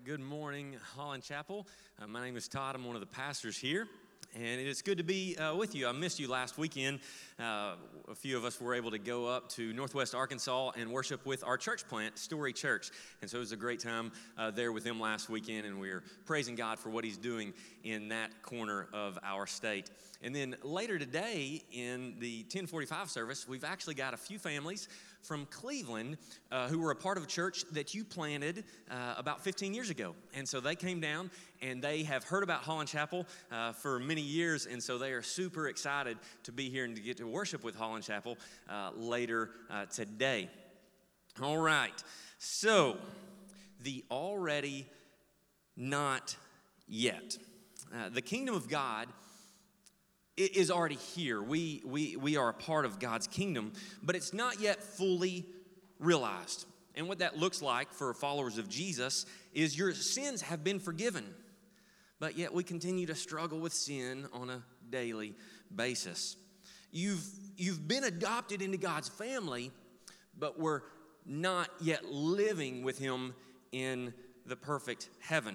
right, 0.00 0.06
good 0.06 0.20
morning, 0.20 0.76
Holland 0.96 1.22
Chapel. 1.22 1.66
Uh, 2.00 2.06
my 2.06 2.24
name 2.24 2.36
is 2.36 2.48
Todd. 2.48 2.74
I'm 2.74 2.84
one 2.84 2.96
of 2.96 3.00
the 3.00 3.06
pastors 3.06 3.56
here, 3.56 3.86
and 4.34 4.60
it's 4.60 4.82
good 4.82 4.98
to 4.98 5.04
be 5.04 5.36
uh, 5.36 5.54
with 5.54 5.74
you. 5.74 5.86
I 5.86 5.92
missed 5.92 6.18
you 6.18 6.28
last 6.28 6.56
weekend. 6.56 7.00
Uh, 7.38 7.74
a 8.08 8.14
few 8.14 8.36
of 8.36 8.44
us 8.44 8.60
were 8.60 8.74
able 8.74 8.90
to 8.92 8.98
go 8.98 9.26
up 9.26 9.48
to 9.50 9.72
Northwest 9.72 10.14
Arkansas 10.14 10.72
and 10.76 10.90
worship 10.90 11.26
with 11.26 11.44
our 11.44 11.58
church 11.58 11.86
plant, 11.88 12.18
Story 12.18 12.52
Church. 12.52 12.90
And 13.20 13.30
so 13.30 13.38
it 13.38 13.40
was 13.40 13.52
a 13.52 13.56
great 13.56 13.80
time 13.80 14.12
uh, 14.38 14.50
there 14.50 14.72
with 14.72 14.84
them 14.84 15.00
last 15.00 15.28
weekend, 15.28 15.66
and 15.66 15.78
we 15.78 15.90
are 15.90 16.02
praising 16.24 16.54
God 16.54 16.78
for 16.78 16.88
what 16.88 17.04
He's 17.04 17.18
doing 17.18 17.52
in 17.84 18.08
that 18.08 18.42
corner 18.42 18.88
of 18.92 19.18
our 19.22 19.46
state. 19.46 19.90
And 20.22 20.34
then 20.34 20.56
later 20.62 20.98
today 20.98 21.62
in 21.72 22.14
the 22.20 22.42
1045 22.42 23.10
service, 23.10 23.48
we've 23.48 23.64
actually 23.64 23.94
got 23.94 24.14
a 24.14 24.18
few 24.18 24.38
families 24.38 24.88
from 25.22 25.46
Cleveland 25.46 26.16
uh, 26.50 26.68
who 26.68 26.78
were 26.78 26.90
a 26.90 26.96
part 26.96 27.16
of 27.18 27.24
a 27.24 27.26
church 27.26 27.64
that 27.72 27.94
you 27.94 28.04
planted 28.04 28.64
uh, 28.90 29.14
about 29.16 29.42
15 29.42 29.74
years 29.74 29.90
ago. 29.90 30.14
And 30.34 30.48
so 30.48 30.60
they 30.60 30.74
came 30.74 31.00
down 31.00 31.30
and 31.62 31.82
they 31.82 32.02
have 32.04 32.24
heard 32.24 32.42
about 32.42 32.62
Holland 32.62 32.88
Chapel 32.88 33.26
uh, 33.52 33.72
for 33.72 33.98
many 33.98 34.22
years. 34.22 34.66
And 34.66 34.82
so 34.82 34.98
they 34.98 35.12
are 35.12 35.22
super 35.22 35.68
excited 35.68 36.18
to 36.44 36.52
be 36.52 36.70
here 36.70 36.84
and 36.84 36.96
to 36.96 37.02
get 37.02 37.18
to 37.18 37.26
worship 37.26 37.62
with 37.62 37.74
Holland 37.74 38.04
Chapel 38.04 38.36
uh, 38.68 38.90
later 38.96 39.50
uh, 39.70 39.86
today. 39.86 40.48
All 41.42 41.58
right. 41.58 42.02
So 42.38 42.96
the 43.82 44.04
already 44.10 44.86
not 45.76 46.36
yet. 46.88 47.36
Uh, 47.94 48.08
the 48.08 48.22
kingdom 48.22 48.54
of 48.54 48.68
God 48.68 49.08
is 50.40 50.70
already 50.70 50.96
here. 50.96 51.42
We, 51.42 51.82
we, 51.84 52.16
we 52.16 52.36
are 52.36 52.48
a 52.48 52.54
part 52.54 52.84
of 52.84 52.98
God's 52.98 53.26
kingdom, 53.26 53.72
but 54.02 54.16
it's 54.16 54.32
not 54.32 54.60
yet 54.60 54.82
fully 54.82 55.44
realized. 55.98 56.66
And 56.94 57.08
what 57.08 57.18
that 57.20 57.38
looks 57.38 57.62
like 57.62 57.92
for 57.92 58.12
followers 58.14 58.58
of 58.58 58.68
Jesus 58.68 59.26
is 59.52 59.78
your 59.78 59.94
sins 59.94 60.42
have 60.42 60.64
been 60.64 60.80
forgiven, 60.80 61.24
but 62.18 62.36
yet 62.36 62.52
we 62.52 62.64
continue 62.64 63.06
to 63.06 63.14
struggle 63.14 63.60
with 63.60 63.72
sin 63.72 64.26
on 64.32 64.50
a 64.50 64.62
daily 64.90 65.34
basis. 65.74 66.36
You've, 66.90 67.24
you've 67.56 67.86
been 67.86 68.04
adopted 68.04 68.62
into 68.62 68.76
God's 68.76 69.08
family, 69.08 69.70
but 70.38 70.58
we're 70.58 70.82
not 71.24 71.70
yet 71.80 72.04
living 72.06 72.82
with 72.82 72.98
Him 72.98 73.34
in 73.72 74.12
the 74.46 74.56
perfect 74.56 75.08
heaven. 75.20 75.54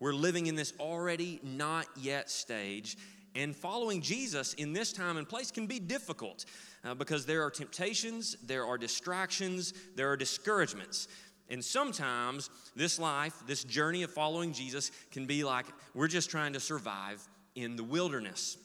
We're 0.00 0.12
living 0.12 0.46
in 0.46 0.54
this 0.54 0.74
already 0.78 1.40
not 1.42 1.86
yet 1.96 2.28
stage, 2.28 2.98
and 3.34 3.54
following 3.54 4.00
Jesus 4.00 4.54
in 4.54 4.72
this 4.72 4.92
time 4.92 5.16
and 5.16 5.28
place 5.28 5.50
can 5.50 5.66
be 5.66 5.80
difficult 5.80 6.44
uh, 6.84 6.94
because 6.94 7.26
there 7.26 7.42
are 7.42 7.50
temptations, 7.50 8.36
there 8.44 8.64
are 8.64 8.78
distractions, 8.78 9.74
there 9.96 10.10
are 10.10 10.16
discouragements. 10.16 11.08
And 11.50 11.64
sometimes 11.64 12.48
this 12.74 12.98
life, 12.98 13.34
this 13.46 13.64
journey 13.64 14.02
of 14.02 14.10
following 14.10 14.52
Jesus, 14.52 14.90
can 15.10 15.26
be 15.26 15.44
like 15.44 15.66
we're 15.94 16.08
just 16.08 16.30
trying 16.30 16.52
to 16.52 16.60
survive 16.60 17.26
in 17.54 17.76
the 17.76 17.84
wilderness. 17.84 18.56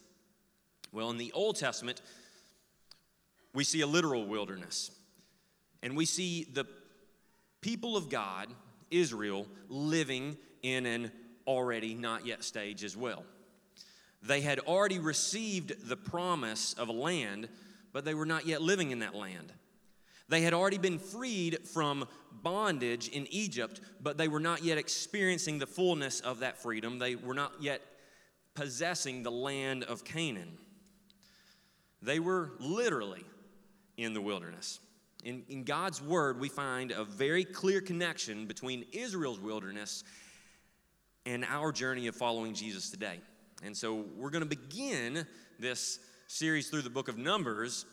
Well, 0.92 1.10
in 1.10 1.18
the 1.18 1.32
Old 1.34 1.56
Testament, 1.56 2.02
we 3.54 3.64
see 3.64 3.82
a 3.82 3.88
literal 3.88 4.26
wilderness. 4.26 4.92
And 5.82 5.96
we 5.96 6.06
see 6.06 6.46
the 6.52 6.66
people 7.62 7.98
of 7.98 8.10
God, 8.10 8.48
Israel, 8.92 9.48
living 9.68 10.38
in 10.62 10.86
an 10.86 11.12
already 11.48 11.94
not 11.94 12.26
yet 12.26 12.44
stage 12.44 12.84
as 12.84 12.96
well. 12.96 13.24
They 14.22 14.42
had 14.42 14.60
already 14.60 15.00
received 15.00 15.88
the 15.88 15.96
promise 15.96 16.74
of 16.74 16.90
a 16.90 16.94
land, 16.94 17.48
but 17.94 18.06
they 18.06 18.14
were 18.14 18.26
not 18.26 18.46
yet 18.46 18.62
living 18.62 18.92
in 18.92 19.00
that 19.00 19.16
land. 19.16 19.54
They 20.28 20.42
had 20.42 20.54
already 20.54 20.78
been 20.78 21.00
freed 21.00 21.68
from 21.68 22.08
bondage 22.44 23.08
in 23.08 23.28
Egypt, 23.32 23.82
but 24.02 24.18
they 24.18 24.28
were 24.28 24.40
not 24.40 24.64
yet 24.64 24.78
experiencing 24.78 25.58
the 25.58 25.66
fullness 25.66 26.20
of 26.20 26.40
that 26.42 26.62
freedom. 26.62 27.00
They 27.00 27.16
were 27.16 27.34
not 27.34 27.54
yet 27.62 27.82
possessing 28.54 29.24
the 29.24 29.32
land 29.32 29.84
of 29.84 30.04
Canaan. 30.04 30.58
They 32.02 32.20
were 32.20 32.52
literally 32.60 33.26
in 33.98 34.14
the 34.14 34.22
wilderness. 34.22 34.80
In, 35.24 35.44
in 35.50 35.64
God's 35.64 36.02
word, 36.02 36.40
we 36.40 36.48
find 36.48 36.92
a 36.92 37.04
very 37.04 37.44
clear 37.44 37.82
connection 37.82 38.46
between 38.46 38.86
Israel's 38.92 39.40
wilderness 39.40 40.04
and 41.26 41.44
our 41.46 41.72
journey 41.72 42.08
of 42.08 42.16
following 42.16 42.54
Jesus 42.54 42.90
today. 42.90 43.20
And 43.64 43.76
so 43.76 44.06
we're 44.16 44.30
going 44.30 44.48
to 44.48 44.56
begin 44.56 45.28
this 45.60 46.00
series 46.28 46.70
through 46.70 46.84
the 46.84 46.90
book 46.90 47.10
of 47.10 47.18
Numbers 47.18 47.86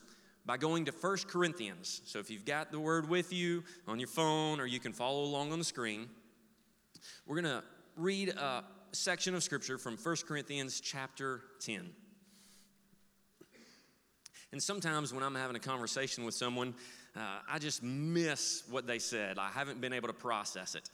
by 0.44 0.56
going 0.56 0.84
to 0.84 0.92
1 0.92 1.16
Corinthians. 1.26 2.02
So 2.04 2.20
if 2.20 2.30
you've 2.30 2.44
got 2.44 2.70
the 2.70 2.78
word 2.78 3.08
with 3.08 3.32
you 3.32 3.64
on 3.88 3.98
your 3.98 4.08
phone 4.08 4.60
or 4.60 4.66
you 4.66 4.78
can 4.78 4.92
follow 4.92 5.24
along 5.24 5.52
on 5.52 5.58
the 5.58 5.64
screen, 5.64 6.08
we're 7.26 7.40
going 7.40 7.52
to 7.56 7.64
read 7.96 8.28
a 8.28 8.62
section 8.92 9.34
of 9.34 9.42
scripture 9.42 9.76
from 9.76 9.96
1 9.96 10.16
Corinthians 10.28 10.80
chapter 10.80 11.42
10. 11.60 11.90
And 14.52 14.62
sometimes 14.62 15.12
when 15.12 15.24
I'm 15.24 15.34
having 15.34 15.56
a 15.56 15.60
conversation 15.60 16.24
with 16.24 16.34
someone, 16.34 16.74
uh, 17.16 17.40
I 17.50 17.58
just 17.58 17.82
miss 17.82 18.62
what 18.70 18.86
they 18.86 19.00
said. 19.00 19.38
I 19.38 19.48
haven't 19.48 19.80
been 19.80 19.92
able 19.92 20.08
to 20.08 20.14
process 20.14 20.76
it. 20.76 20.88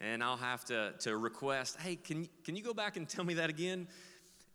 And 0.00 0.24
I'll 0.24 0.36
have 0.38 0.64
to, 0.66 0.94
to 1.00 1.16
request, 1.16 1.78
hey, 1.80 1.96
can, 1.96 2.28
can 2.44 2.56
you 2.56 2.62
go 2.62 2.72
back 2.72 2.96
and 2.96 3.08
tell 3.08 3.24
me 3.24 3.34
that 3.34 3.50
again? 3.50 3.86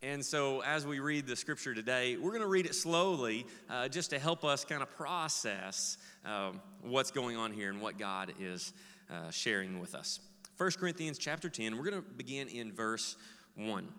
And 0.02 0.24
so, 0.24 0.62
as 0.62 0.88
we 0.88 1.02
read 1.02 1.28
the 1.28 1.36
scripture 1.36 1.74
today, 1.76 2.16
we're 2.16 2.30
going 2.30 2.42
to 2.42 2.48
read 2.48 2.66
it 2.66 2.74
slowly 2.74 3.46
uh, 3.70 3.90
just 3.90 4.12
to 4.12 4.20
help 4.20 4.46
us 4.46 4.64
kind 4.64 4.82
of 4.82 4.90
process 4.96 5.98
um, 6.24 6.62
what's 6.82 7.12
going 7.12 7.36
on 7.36 7.52
here 7.52 7.70
and 7.70 7.82
what 7.82 7.98
God 7.98 8.32
is 8.40 8.72
uh, 9.10 9.30
sharing 9.30 9.82
with 9.82 9.96
us. 9.96 10.22
1 10.56 10.72
Corinthians 10.80 11.18
chapter 11.18 11.50
10, 11.50 11.78
we're 11.78 11.84
going 11.84 12.02
to 12.02 12.10
begin 12.16 12.48
in 12.48 12.72
verse 12.72 13.18
1. 13.56 13.90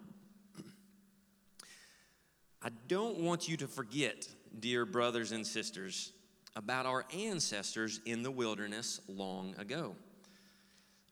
I 2.63 2.71
don't 2.89 3.19
want 3.19 3.47
you 3.47 3.59
to 3.59 3.67
forget, 3.67 4.27
dear 4.59 4.87
brothers 4.87 5.33
and 5.33 5.47
sisters, 5.47 6.13
about 6.57 6.87
our 6.87 7.05
ancestors 7.15 8.01
in 8.07 8.23
the 8.23 8.31
wilderness 8.31 9.03
long 9.07 9.55
ago. 9.59 9.95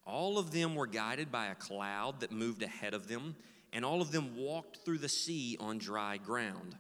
All 0.07 0.39
of 0.39 0.51
them 0.51 0.75
were 0.75 0.87
guided 0.87 1.31
by 1.31 1.49
a 1.49 1.55
cloud 1.55 2.21
that 2.21 2.33
moved 2.33 2.63
ahead 2.63 2.95
of 2.95 3.07
them 3.07 3.37
and 3.73 3.85
all 3.85 4.01
of 4.01 4.13
them 4.13 4.37
walked 4.37 4.79
through 4.79 4.99
the 4.99 5.09
sea 5.09 5.57
on 5.61 5.79
dry 5.79 6.17
ground. 6.17 6.77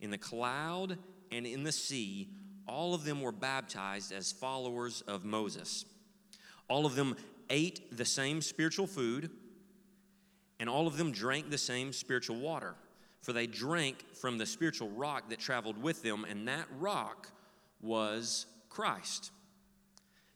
In 0.00 0.10
the 0.10 0.18
cloud 0.18 0.98
and 1.32 1.46
in 1.46 1.64
the 1.64 1.72
sea, 1.72 2.28
all 2.66 2.94
of 2.94 3.04
them 3.04 3.20
were 3.20 3.32
baptized 3.32 4.12
as 4.12 4.30
followers 4.30 5.02
of 5.02 5.24
Moses. 5.24 5.84
All 6.68 6.86
of 6.86 6.94
them 6.94 7.16
ate 7.50 7.96
the 7.96 8.04
same 8.04 8.42
spiritual 8.42 8.86
food, 8.86 9.30
and 10.60 10.68
all 10.68 10.86
of 10.86 10.96
them 10.96 11.12
drank 11.12 11.50
the 11.50 11.58
same 11.58 11.92
spiritual 11.92 12.36
water, 12.36 12.74
for 13.22 13.32
they 13.32 13.46
drank 13.46 14.04
from 14.14 14.38
the 14.38 14.46
spiritual 14.46 14.90
rock 14.90 15.30
that 15.30 15.38
traveled 15.38 15.82
with 15.82 16.02
them, 16.02 16.26
and 16.28 16.46
that 16.46 16.66
rock 16.78 17.30
was 17.80 18.46
Christ. 18.68 19.30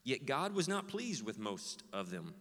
Yet 0.04 0.26
God 0.26 0.54
was 0.54 0.68
not 0.68 0.88
pleased 0.88 1.24
with 1.24 1.38
most 1.38 1.82
of 1.92 2.10
them, 2.10 2.34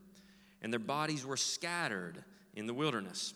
and 0.61 0.71
their 0.71 0.79
bodies 0.79 1.25
were 1.25 1.37
scattered 1.37 2.23
in 2.53 2.67
the 2.67 2.73
wilderness. 2.73 3.33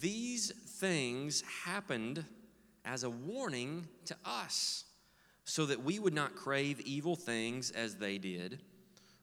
These 0.00 0.52
things 0.78 1.42
happened 1.64 2.24
as 2.84 3.04
a 3.04 3.10
warning 3.10 3.86
to 4.06 4.16
us 4.24 4.84
so 5.44 5.66
that 5.66 5.82
we 5.82 5.98
would 5.98 6.14
not 6.14 6.34
crave 6.34 6.80
evil 6.80 7.16
things 7.16 7.70
as 7.70 7.96
they 7.96 8.18
did 8.18 8.60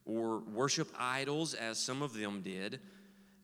or 0.06 0.40
worship 0.40 0.90
idols 0.98 1.54
as 1.54 1.78
some 1.78 2.02
of 2.02 2.14
them 2.14 2.42
did. 2.42 2.80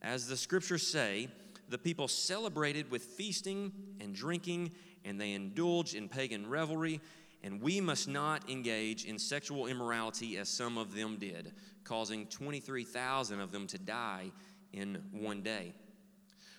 As 0.02 0.28
the 0.28 0.38
scriptures 0.38 0.86
say, 0.86 1.30
the 1.70 1.78
people 1.78 2.08
celebrated 2.08 2.90
with 2.92 3.04
feasting 3.04 3.72
and 4.00 4.14
drinking, 4.14 4.72
and 5.04 5.20
they 5.20 5.34
indulged 5.34 5.96
in 5.96 6.10
pagan 6.10 6.48
revelry, 6.48 7.02
and 7.46 7.62
we 7.62 7.80
must 7.80 8.08
not 8.08 8.50
engage 8.50 9.06
in 9.06 9.20
sexual 9.20 9.68
immorality 9.68 10.38
as 10.38 10.50
some 10.50 10.80
of 10.80 10.96
them 10.96 11.18
did 11.18 11.54
causing 11.84 12.26
23,000 12.26 13.40
of 13.40 13.52
them 13.52 13.68
to 13.68 13.78
die 13.78 14.32
in 14.74 15.00
one 15.12 15.44
day. 15.44 15.76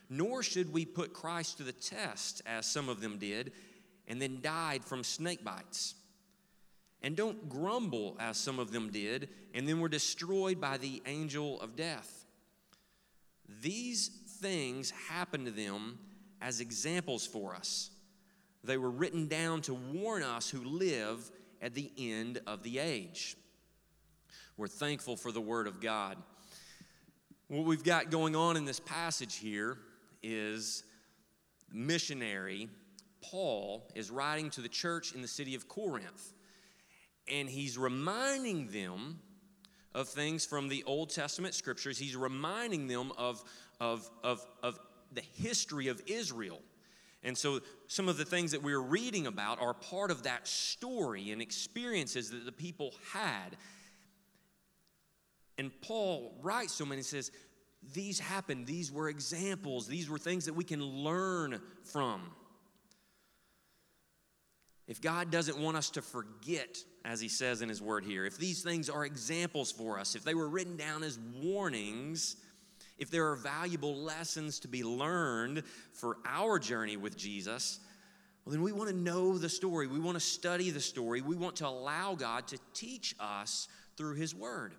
Nor 0.08 0.44
should 0.44 0.72
we 0.72 0.86
put 0.86 1.12
Christ 1.12 1.56
to 1.56 1.64
the 1.64 1.72
test, 1.72 2.40
as 2.46 2.64
some 2.64 2.88
of 2.88 3.00
them 3.00 3.18
did, 3.18 3.50
and 4.06 4.22
then 4.22 4.40
died 4.40 4.84
from 4.84 5.02
snake 5.02 5.42
bites. 5.42 5.96
And 7.02 7.16
don't 7.16 7.48
grumble, 7.48 8.16
as 8.20 8.36
some 8.36 8.60
of 8.60 8.70
them 8.70 8.92
did, 8.92 9.28
and 9.52 9.68
then 9.68 9.80
were 9.80 9.88
destroyed 9.88 10.60
by 10.60 10.78
the 10.78 11.02
angel 11.06 11.60
of 11.60 11.74
death. 11.74 12.24
These 13.60 14.08
things 14.40 14.92
happened 15.08 15.46
to 15.46 15.52
them 15.52 15.98
as 16.40 16.60
examples 16.60 17.26
for 17.26 17.56
us. 17.56 17.90
They 18.66 18.76
were 18.76 18.90
written 18.90 19.28
down 19.28 19.62
to 19.62 19.74
warn 19.74 20.22
us 20.22 20.50
who 20.50 20.62
live 20.64 21.30
at 21.62 21.74
the 21.74 21.90
end 21.96 22.40
of 22.46 22.62
the 22.62 22.78
age. 22.78 23.36
We're 24.56 24.68
thankful 24.68 25.16
for 25.16 25.32
the 25.32 25.40
Word 25.40 25.66
of 25.66 25.80
God. 25.80 26.16
What 27.48 27.64
we've 27.64 27.84
got 27.84 28.10
going 28.10 28.34
on 28.34 28.56
in 28.56 28.64
this 28.64 28.80
passage 28.80 29.36
here 29.36 29.78
is 30.22 30.82
missionary 31.72 32.68
Paul 33.30 33.88
is 33.94 34.10
writing 34.10 34.50
to 34.50 34.60
the 34.60 34.68
church 34.68 35.12
in 35.12 35.22
the 35.22 35.28
city 35.28 35.54
of 35.54 35.68
Corinth, 35.68 36.32
and 37.30 37.48
he's 37.48 37.76
reminding 37.76 38.68
them 38.68 39.18
of 39.94 40.08
things 40.08 40.44
from 40.44 40.68
the 40.68 40.84
Old 40.84 41.10
Testament 41.10 41.54
scriptures. 41.54 41.98
He's 41.98 42.16
reminding 42.16 42.86
them 42.86 43.12
of, 43.18 43.42
of, 43.80 44.08
of, 44.22 44.46
of 44.62 44.78
the 45.12 45.22
history 45.34 45.88
of 45.88 46.00
Israel. 46.06 46.60
And 47.22 47.36
so, 47.36 47.60
some 47.88 48.08
of 48.08 48.18
the 48.18 48.24
things 48.24 48.52
that 48.52 48.62
we're 48.62 48.80
reading 48.80 49.26
about 49.26 49.60
are 49.60 49.74
part 49.74 50.10
of 50.10 50.24
that 50.24 50.46
story 50.46 51.30
and 51.30 51.42
experiences 51.42 52.30
that 52.30 52.44
the 52.44 52.52
people 52.52 52.94
had. 53.12 53.56
And 55.58 55.70
Paul 55.80 56.38
writes 56.42 56.76
to 56.76 56.84
them 56.84 56.92
and 56.92 57.04
says, 57.04 57.30
These 57.94 58.20
happened, 58.20 58.66
these 58.66 58.92
were 58.92 59.08
examples, 59.08 59.86
these 59.86 60.08
were 60.08 60.18
things 60.18 60.44
that 60.46 60.54
we 60.54 60.64
can 60.64 60.82
learn 60.82 61.60
from. 61.84 62.22
If 64.86 65.00
God 65.00 65.32
doesn't 65.32 65.58
want 65.58 65.76
us 65.76 65.90
to 65.90 66.02
forget, 66.02 66.78
as 67.04 67.20
he 67.20 67.28
says 67.28 67.60
in 67.60 67.68
his 67.68 67.82
word 67.82 68.04
here, 68.04 68.24
if 68.24 68.38
these 68.38 68.62
things 68.62 68.88
are 68.88 69.04
examples 69.04 69.72
for 69.72 69.98
us, 69.98 70.14
if 70.14 70.22
they 70.22 70.34
were 70.34 70.48
written 70.48 70.76
down 70.76 71.02
as 71.02 71.18
warnings, 71.42 72.36
if 72.98 73.10
there 73.10 73.28
are 73.30 73.36
valuable 73.36 73.94
lessons 73.94 74.58
to 74.60 74.68
be 74.68 74.82
learned 74.82 75.62
for 75.92 76.18
our 76.24 76.58
journey 76.58 76.96
with 76.96 77.16
Jesus, 77.16 77.80
well, 78.44 78.52
then 78.52 78.62
we 78.62 78.72
want 78.72 78.88
to 78.90 78.96
know 78.96 79.38
the 79.38 79.48
story. 79.48 79.86
We 79.86 79.98
want 79.98 80.16
to 80.16 80.20
study 80.20 80.70
the 80.70 80.80
story. 80.80 81.20
We 81.20 81.36
want 81.36 81.56
to 81.56 81.66
allow 81.66 82.14
God 82.14 82.46
to 82.48 82.58
teach 82.74 83.14
us 83.18 83.66
through 83.96 84.14
his 84.14 84.34
word. 84.34 84.74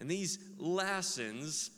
And 0.00 0.10
these 0.10 0.38
lessons 0.58 1.70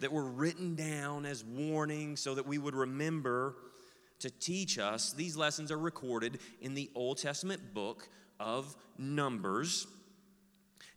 that 0.00 0.12
were 0.12 0.24
written 0.24 0.74
down 0.74 1.26
as 1.26 1.44
warnings 1.44 2.20
so 2.20 2.34
that 2.34 2.46
we 2.46 2.58
would 2.58 2.74
remember 2.74 3.56
to 4.20 4.30
teach 4.30 4.78
us. 4.78 5.12
These 5.12 5.36
lessons 5.36 5.70
are 5.70 5.78
recorded 5.78 6.38
in 6.60 6.74
the 6.74 6.90
Old 6.94 7.18
Testament 7.18 7.74
book 7.74 8.08
of 8.40 8.74
Numbers. 8.98 9.86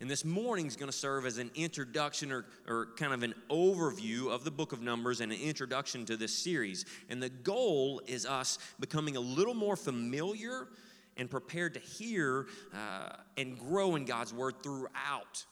And 0.01 0.10
this 0.10 0.24
morning 0.24 0.66
is 0.66 0.78
going 0.78 0.90
to 0.90 0.98
serve 0.98 1.25
as 1.25 1.40
an 1.40 1.51
introduction 1.56 2.31
or, 2.31 2.46
or 2.68 2.88
kind 2.96 3.13
of 3.13 3.22
an 3.22 3.34
overview 3.50 4.31
of 4.31 4.46
the 4.46 4.51
book 4.51 4.72
of 4.72 4.81
Numbers 4.81 5.19
and 5.19 5.30
an 5.30 5.40
introduction 5.42 6.06
to 6.06 6.16
this 6.16 6.34
series. 6.34 6.86
And 7.10 7.22
the 7.22 7.30
goal 7.30 8.01
is 8.07 8.25
us 8.25 8.60
becoming 8.80 9.18
a 9.18 9.19
little 9.19 9.54
more 9.54 9.75
familiar 9.75 10.69
and 11.18 11.30
prepared 11.30 11.74
to 11.74 11.81
hear 11.81 12.48
uh, 12.74 13.10
and 13.38 13.60
grow 13.60 13.98
in 13.98 14.06
God's 14.06 14.34
word 14.34 14.63
throughout 14.63 15.44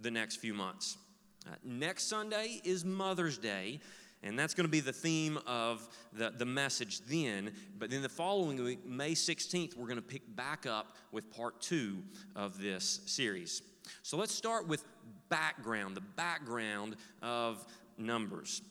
the 0.00 0.10
next 0.10 0.36
few 0.36 0.52
months. 0.52 0.98
Uh, 1.46 1.54
next 1.62 2.08
Sunday 2.08 2.60
is 2.64 2.84
Mother's 2.84 3.38
Day. 3.38 3.78
And 4.24 4.36
that's 4.38 4.54
going 4.54 4.66
to 4.66 4.70
be 4.70 4.80
the 4.80 4.92
theme 4.92 5.38
of 5.46 5.88
the, 6.12 6.30
the 6.30 6.44
message 6.44 7.00
then. 7.06 7.52
But 7.78 7.90
then 7.90 8.02
the 8.02 8.08
following 8.08 8.62
week, 8.62 8.86
May 8.86 9.12
16th, 9.12 9.76
we're 9.76 9.86
going 9.86 9.96
to 9.96 10.02
pick 10.02 10.22
back 10.36 10.66
up 10.66 10.96
with 11.12 11.30
part 11.30 11.60
two 11.60 12.02
of 12.36 12.60
this 12.60 13.00
series. 13.06 13.62
So 14.02 14.16
let's 14.16 14.34
start 14.34 14.66
with 14.68 14.84
background, 15.28 15.96
the 15.96 16.02
background 16.02 16.96
of 17.22 17.64
Numbers. 17.98 18.62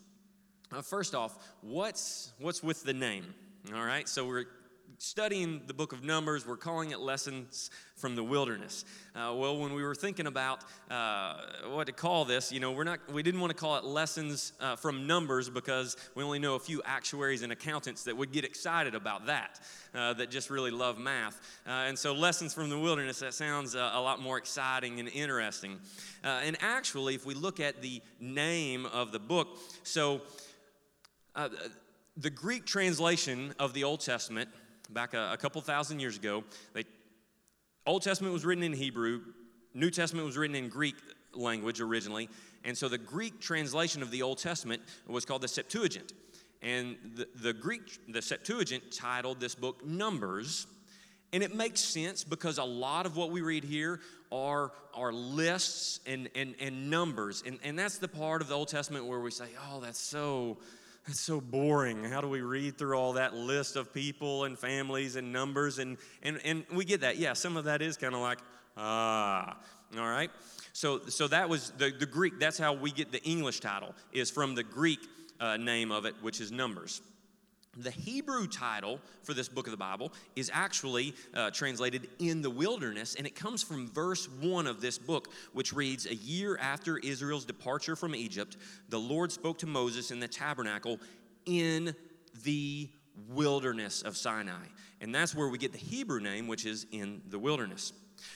Uh, 0.72 0.82
first 0.82 1.16
off, 1.16 1.38
what's, 1.62 2.34
what's 2.40 2.64
with 2.64 2.84
the 2.84 2.94
name? 2.94 3.34
All 3.76 3.86
right, 3.86 4.08
so 4.08 4.26
we're 4.26 4.46
studying 5.02 5.64
the 5.66 5.74
book 5.74 5.94
of 5.94 6.04
Numbers, 6.04 6.46
we're 6.46 6.56
calling 6.56 6.92
it 6.92 7.00
Lessons 7.00 7.72
from 7.96 8.16
the 8.16 8.24
Wilderness. 8.24 8.86
Uh, 9.16 9.34
well, 9.36 9.58
when 9.58 9.74
we 9.74 9.82
were 9.82 9.96
thinking 9.96 10.28
about 10.28 10.64
uh, 10.92 11.38
what 11.70 11.88
to 11.88 11.92
call 11.92 12.24
this, 12.24 12.52
you 12.52 12.60
know, 12.60 12.72
we're 12.72 12.84
not, 12.84 13.00
we 13.12 13.24
didn't 13.24 13.42
want 13.42 13.50
to 13.50 13.58
call 13.58 13.78
it 13.78 13.84
Lessons 13.84 14.54
uh, 14.60 14.76
from 14.76 15.08
Numbers 15.08 15.50
because 15.50 15.98
we 16.14 16.24
only 16.24 16.38
know 16.38 16.54
a 16.54 16.60
few 16.60 16.84
actuaries 16.86 17.42
and 17.42 17.52
accountants 17.52 18.04
that 18.04 18.16
would 18.16 18.32
get 18.32 18.46
excited 18.46 18.94
about 18.94 19.26
that, 19.26 19.60
uh, 19.96 20.14
that 20.14 20.30
just 20.30 20.52
really 20.52 20.70
love 20.70 21.00
math. 21.00 21.42
Uh, 21.66 21.72
and 21.72 21.98
so, 21.98 22.14
Lessons 22.14 22.54
from 22.54 22.70
the 22.70 22.78
Wilderness, 22.78 23.20
that 23.22 23.34
sounds 23.34 23.76
uh, 23.76 23.92
a 23.96 24.00
lot 24.00 24.22
more 24.22 24.38
exciting 24.38 25.00
and 25.00 25.10
interesting. 25.10 25.80
and 26.24 26.56
actually, 26.62 27.16
if 27.16 27.26
we 27.26 27.34
look 27.34 27.60
at 27.60 27.82
the 27.82 28.04
name 28.20 28.86
of 28.86 29.12
the 29.12 29.20
book, 29.20 29.58
so 29.82 30.22
the 32.18 32.30
Greek 32.30 32.66
translation 32.66 33.54
of 33.58 33.74
the 33.74 33.84
Old 33.84 34.02
Testament 34.02 34.50
back 34.94 35.14
a, 35.14 35.32
a 35.34 35.38
couple 35.38 35.62
thousand 35.62 36.00
years 36.00 36.18
ago. 36.18 36.44
They, 36.74 36.86
Old 37.86 38.04
Testament 38.04 38.34
was 38.34 38.46
written 38.46 38.64
in 38.64 38.74
Hebrew, 38.74 39.22
New 39.74 39.90
Testament 39.90 40.26
was 40.26 40.38
written 40.38 40.56
in 40.56 40.70
Greek 40.70 40.96
language 41.34 41.82
originally. 41.82 42.30
And 42.64 42.78
so 42.78 42.88
the 42.88 42.98
Greek 42.98 43.40
translation 43.40 44.02
of 44.02 44.12
the 44.12 44.22
Old 44.22 44.38
Testament 44.38 44.82
was 45.08 45.26
called 45.26 45.42
the 45.42 45.48
Septuagint. 45.48 46.14
And 46.62 46.98
the, 47.16 47.28
the 47.42 47.54
Greek, 47.54 47.82
the 48.08 48.22
Septuagint 48.22 48.84
titled 48.92 49.40
this 49.40 49.56
book 49.56 49.84
Numbers. 49.86 50.68
And 51.34 51.42
it 51.42 51.56
makes 51.56 51.80
sense 51.80 52.24
because 52.24 52.58
a 52.58 52.64
lot 52.64 53.06
of 53.06 53.16
what 53.16 53.32
we 53.32 53.42
read 53.42 53.64
here 53.64 54.02
are, 54.32 54.72
are 54.94 55.14
lists 55.14 56.02
and, 56.06 56.30
and, 56.36 56.56
and 56.60 56.90
numbers. 56.90 57.44
And, 57.46 57.58
and 57.64 57.80
that's 57.80 57.98
the 57.98 58.08
part 58.08 58.42
of 58.42 58.50
the 58.50 58.56
Old 58.56 58.68
Testament 58.68 59.06
where 59.06 59.20
we 59.20 59.32
say, 59.32 59.48
oh, 59.72 59.80
that's 59.80 60.00
so 60.00 60.58
it's 61.08 61.20
so 61.20 61.42
boring. 61.42 62.04
How 62.04 62.22
do 62.22 62.28
we 62.28 62.42
read 62.42 62.78
through 62.78 62.96
all 62.96 63.14
that 63.14 63.34
list 63.34 63.76
of 63.76 63.94
people 63.94 64.46
and 64.46 64.58
families 64.58 65.16
and 65.16 65.34
numbers? 65.34 65.80
And, 65.80 65.98
and, 66.22 66.40
and 66.46 66.64
we 66.72 66.86
get 66.86 67.02
that. 67.02 67.18
Yeah, 67.18 67.34
some 67.34 67.58
of 67.58 67.66
that 67.66 67.82
is 67.82 67.98
kind 67.98 68.14
of 68.14 68.22
like, 68.22 68.40
ah, 68.78 69.58
all 69.98 70.08
right? 70.08 70.30
So, 70.74 71.02
so 71.08 71.28
that 71.28 71.50
was 71.50 71.72
the, 71.72 71.92
the 71.92 72.06
Greek, 72.06 72.40
that's 72.40 72.58
how 72.58 72.74
we 72.74 72.92
get 72.92 73.12
the 73.12 73.22
English 73.24 73.60
title, 73.60 73.94
is 74.14 74.32
from 74.32 74.56
the 74.56 74.64
Greek 74.64 75.00
uh, 75.40 75.58
name 75.58 75.92
of 75.92 76.06
it, 76.06 76.16
which 76.22 76.40
is 76.40 76.52
Numbers. 76.52 77.02
The 77.78 77.92
Hebrew 77.92 78.48
title 78.48 79.00
for 79.24 79.34
this 79.34 79.48
book 79.48 79.66
of 79.66 79.72
the 79.72 79.78
Bible 79.78 80.12
is 80.36 80.52
actually 80.54 81.16
uh, 81.34 81.52
translated 81.52 82.10
in 82.20 82.42
the 82.42 82.50
wilderness, 82.50 83.16
and 83.16 83.26
it 83.26 83.34
comes 83.34 83.64
from 83.64 83.88
verse 83.88 84.28
1 84.28 84.68
of 84.68 84.82
this 84.82 84.98
book, 84.98 85.30
which 85.54 85.72
reads 85.72 86.06
A 86.06 86.16
year 86.16 86.58
after 86.58 86.98
Israel's 86.98 87.46
departure 87.46 87.96
from 87.96 88.14
Egypt, 88.14 88.58
the 88.90 89.00
Lord 89.00 89.32
spoke 89.32 89.58
to 89.60 89.68
Moses 89.68 90.12
in 90.12 90.20
the 90.20 90.28
tabernacle 90.28 91.00
in 91.46 91.96
the 92.44 92.90
wilderness 93.30 94.02
of 94.02 94.18
Sinai. 94.18 94.66
And 95.00 95.16
that's 95.16 95.34
where 95.34 95.48
we 95.48 95.58
get 95.58 95.72
the 95.72 95.78
Hebrew 95.78 96.20
name, 96.20 96.48
which 96.48 96.66
is 96.66 96.86
in 96.92 97.22
the 97.30 97.40
wilderness. 97.40 97.94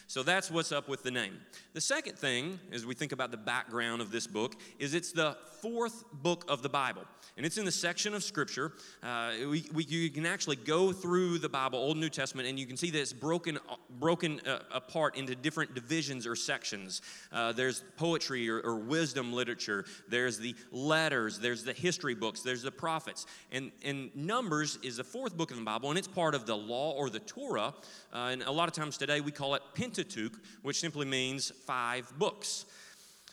So 0.08 0.24
that's 0.24 0.52
what's 0.52 0.72
up 0.72 0.88
with 0.88 1.04
the 1.04 1.12
name. 1.12 1.38
The 1.74 1.82
second 1.82 2.18
thing, 2.18 2.60
as 2.72 2.86
we 2.86 2.94
think 2.94 3.12
about 3.12 3.32
the 3.32 3.38
background 3.38 4.02
of 4.02 4.12
this 4.12 4.28
book, 4.28 4.56
is 4.80 4.94
it's 4.94 5.12
the 5.12 5.38
fourth 5.62 6.04
book 6.14 6.46
of 6.48 6.62
the 6.62 6.70
Bible. 6.70 7.04
And 7.38 7.46
it's 7.46 7.58
in 7.58 7.66
the 7.66 7.72
section 7.72 8.14
of 8.14 8.24
Scripture. 8.24 8.74
Uh, 9.04 9.32
we, 9.50 9.66
we, 9.74 9.84
you 9.86 10.10
can 10.10 10.26
actually 10.26 10.56
go 10.56 10.94
through 10.94 11.40
the 11.40 11.50
Bible, 11.50 11.80
Old 11.80 11.98
New 11.98 12.10
Testament, 12.10 12.48
and 12.48 12.58
you 12.58 12.66
can 12.66 12.78
see 12.78 12.92
that 12.92 13.02
it's 13.02 13.14
broken, 13.14 13.58
broken 14.00 14.40
uh, 14.42 14.60
apart 14.72 15.18
into 15.18 15.36
different 15.36 15.74
divisions 15.74 16.28
or 16.28 16.36
sections. 16.36 17.02
Uh, 17.32 17.52
there's 17.52 17.84
poetry 17.98 18.50
or, 18.50 18.62
or, 18.62 18.76
wisdom 18.76 19.34
literature, 19.34 19.86
there's 20.08 20.38
the 20.38 20.56
letters, 20.72 21.40
there's 21.40 21.64
the 21.64 21.74
history 21.74 22.14
books, 22.14 22.42
there's 22.42 22.62
the 22.62 22.72
prophets. 22.72 23.26
And, 23.52 23.72
and 23.84 24.16
Numbers 24.16 24.78
is 24.84 24.98
the 24.98 25.04
fourth 25.04 25.36
book 25.36 25.52
of 25.52 25.58
the 25.58 25.64
Bible, 25.64 25.90
and 25.90 25.98
it's 25.98 26.08
part 26.08 26.36
of 26.36 26.46
the 26.46 26.56
law 26.56 26.92
or 26.92 27.10
the 27.10 27.20
Torah. 27.20 27.74
Uh, 28.14 28.30
and 28.32 28.44
a 28.44 28.52
lot 28.52 28.70
of 28.70 28.76
times 28.76 28.98
today 28.98 29.20
we 29.20 29.32
call 29.32 29.56
it 29.56 29.64
Pentateuch, 29.76 30.34
which 30.64 30.80
simply 30.80 31.06
means 31.06 31.52
five 31.66 32.12
books. 32.18 32.66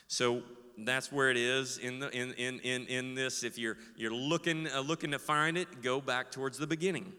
So 0.09 0.43
that's 0.79 1.11
where 1.11 1.31
it 1.31 1.37
is 1.37 1.79
in, 1.79 1.99
the, 1.99 2.11
in, 2.11 2.33
in, 2.35 2.61
in, 2.61 2.87
in 2.87 3.15
this. 3.15 3.45
If 3.45 3.59
you're, 3.59 3.77
you're 3.97 4.13
looking, 4.13 4.69
uh, 4.69 4.81
looking 4.81 5.11
to 5.13 5.19
find 5.19 5.57
it, 5.57 5.83
go 5.83 6.01
back 6.01 6.31
towards 6.31 6.59
the 6.59 6.67
beginning. 6.67 7.13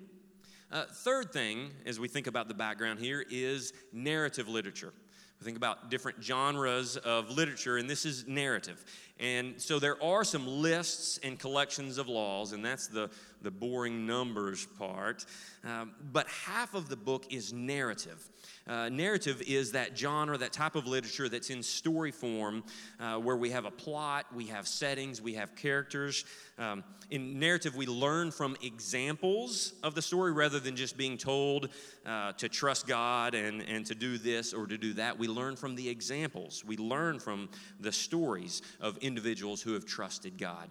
Uh, 0.71 0.85
third 0.85 1.31
thing, 1.31 1.69
as 1.85 1.99
we 1.99 2.07
think 2.07 2.27
about 2.27 2.47
the 2.47 2.53
background 2.53 2.99
here, 2.99 3.23
is 3.29 3.73
narrative 3.91 4.47
literature. 4.47 4.93
We 5.39 5.45
think 5.45 5.57
about 5.57 5.91
different 5.91 6.23
genres 6.23 6.97
of 6.97 7.29
literature, 7.29 7.77
and 7.77 7.89
this 7.89 8.05
is 8.05 8.27
narrative. 8.27 8.83
And 9.19 9.61
so 9.61 9.79
there 9.79 10.01
are 10.03 10.23
some 10.23 10.47
lists 10.47 11.19
and 11.23 11.37
collections 11.37 11.97
of 11.97 12.07
laws, 12.07 12.51
and 12.51 12.65
that's 12.65 12.87
the, 12.87 13.09
the 13.41 13.51
boring 13.51 14.07
numbers 14.07 14.65
part. 14.77 15.25
Um, 15.63 15.91
but 16.11 16.27
half 16.27 16.73
of 16.73 16.89
the 16.89 16.97
book 16.97 17.31
is 17.31 17.53
narrative. 17.53 18.27
Uh, 18.67 18.89
narrative 18.89 19.41
is 19.45 19.73
that 19.73 19.97
genre, 19.97 20.37
that 20.37 20.51
type 20.51 20.75
of 20.75 20.87
literature 20.87 21.29
that's 21.29 21.49
in 21.49 21.61
story 21.61 22.11
form, 22.11 22.63
uh, 22.99 23.17
where 23.17 23.37
we 23.37 23.49
have 23.49 23.65
a 23.65 23.71
plot, 23.71 24.25
we 24.33 24.47
have 24.47 24.67
settings, 24.67 25.21
we 25.21 25.33
have 25.33 25.55
characters. 25.55 26.25
Um, 26.57 26.83
in 27.09 27.39
narrative, 27.39 27.75
we 27.75 27.85
learn 27.85 28.31
from 28.31 28.55
examples 28.61 29.73
of 29.83 29.95
the 29.95 30.01
story 30.01 30.31
rather 30.31 30.59
than 30.59 30.75
just 30.75 30.97
being 30.97 31.17
told 31.17 31.69
uh, 32.05 32.33
to 32.33 32.49
trust 32.49 32.87
God 32.87 33.35
and, 33.35 33.61
and 33.61 33.85
to 33.85 33.95
do 33.95 34.17
this 34.17 34.53
or 34.53 34.65
to 34.65 34.77
do 34.77 34.93
that. 34.93 35.19
We 35.19 35.27
learn 35.27 35.55
from 35.55 35.75
the 35.75 35.87
examples, 35.87 36.63
we 36.65 36.77
learn 36.77 37.19
from 37.19 37.49
the 37.79 37.91
stories 37.91 38.61
of 38.81 38.97
individuals 38.97 39.12
who 39.61 39.73
have 39.73 39.85
trusted 39.85 40.37
God. 40.37 40.69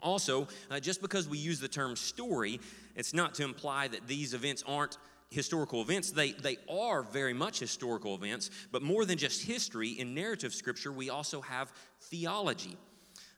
Also, 0.00 0.48
uh, 0.70 0.78
just 0.80 1.00
because 1.00 1.28
we 1.28 1.38
use 1.38 1.60
the 1.60 1.68
term 1.68 1.96
story, 1.96 2.60
it's 2.94 3.14
not 3.14 3.34
to 3.34 3.44
imply 3.44 3.88
that 3.88 4.06
these 4.06 4.34
events 4.34 4.62
aren't 4.66 4.98
historical 5.30 5.80
events. 5.80 6.10
They, 6.10 6.32
they 6.32 6.58
are 6.70 7.02
very 7.02 7.32
much 7.32 7.58
historical 7.58 8.14
events, 8.14 8.50
but 8.70 8.82
more 8.82 9.04
than 9.04 9.18
just 9.18 9.42
history, 9.42 9.90
in 9.90 10.14
narrative 10.14 10.54
scripture, 10.54 10.92
we 10.92 11.10
also 11.10 11.40
have 11.40 11.72
theology. 12.02 12.76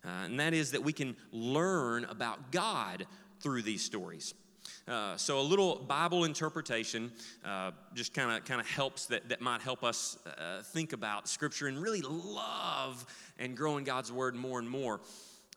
Uh, 0.05 0.09
and 0.25 0.41
that 0.41 0.55
is 0.55 0.73
that 0.73 0.83
we 0.83 0.93
can 0.93 1.17
learn 1.33 2.05
about 2.05 2.53
God 2.53 3.07
through 3.41 3.63
these 3.63 3.83
stories. 3.83 4.35
Uh, 4.89 5.17
so 5.17 5.41
a 5.41 5.43
little 5.43 5.77
Bible 5.77 6.25
interpretation 6.25 7.11
uh, 7.45 7.73
just 7.95 8.15
kind 8.15 8.31
of 8.31 8.45
kind 8.45 8.61
of 8.61 8.67
helps 8.67 9.07
that, 9.07 9.29
that 9.29 9.41
might 9.41 9.61
help 9.61 9.83
us 9.83 10.19
uh, 10.27 10.63
think 10.63 10.93
about 10.93 11.29
Scripture 11.29 11.67
and 11.67 11.81
really 11.81 12.03
love 12.03 13.05
and 13.39 13.57
grow 13.57 13.77
in 13.77 13.85
God's 13.85 14.13
Word 14.13 14.35
more 14.35 14.59
and 14.59 14.69
more. 14.69 15.01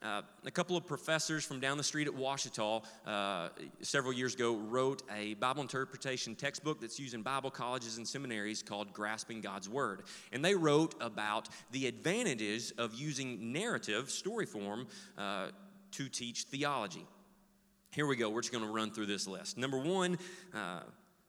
Uh, 0.02 0.22
a 0.46 0.50
couple 0.50 0.78
of 0.78 0.86
professors 0.86 1.44
from 1.44 1.60
down 1.60 1.76
the 1.76 1.84
street 1.84 2.08
at 2.08 2.14
Ouachita 2.14 2.80
uh, 3.06 3.48
several 3.82 4.14
years 4.14 4.34
ago 4.34 4.56
wrote 4.56 5.02
a 5.14 5.34
Bible 5.34 5.60
interpretation 5.60 6.34
textbook 6.34 6.80
that's 6.80 6.98
used 6.98 7.12
in 7.12 7.20
Bible 7.20 7.50
colleges 7.50 7.98
and 7.98 8.08
seminaries 8.08 8.62
called 8.62 8.94
Grasping 8.94 9.42
God's 9.42 9.68
Word. 9.68 10.04
And 10.32 10.42
they 10.42 10.54
wrote 10.54 10.94
about 11.02 11.50
the 11.72 11.86
advantages 11.86 12.72
of 12.78 12.94
using 12.94 13.52
narrative, 13.52 14.10
story 14.10 14.46
form, 14.46 14.86
uh, 15.18 15.48
to 15.92 16.08
teach 16.08 16.44
theology. 16.44 17.06
Here 17.92 18.06
we 18.06 18.14
go. 18.14 18.30
We're 18.30 18.40
just 18.40 18.52
going 18.52 18.64
to 18.64 18.70
run 18.70 18.92
through 18.92 19.06
this 19.06 19.26
list. 19.26 19.58
Number 19.58 19.76
one, 19.76 20.16
uh, 20.54 20.82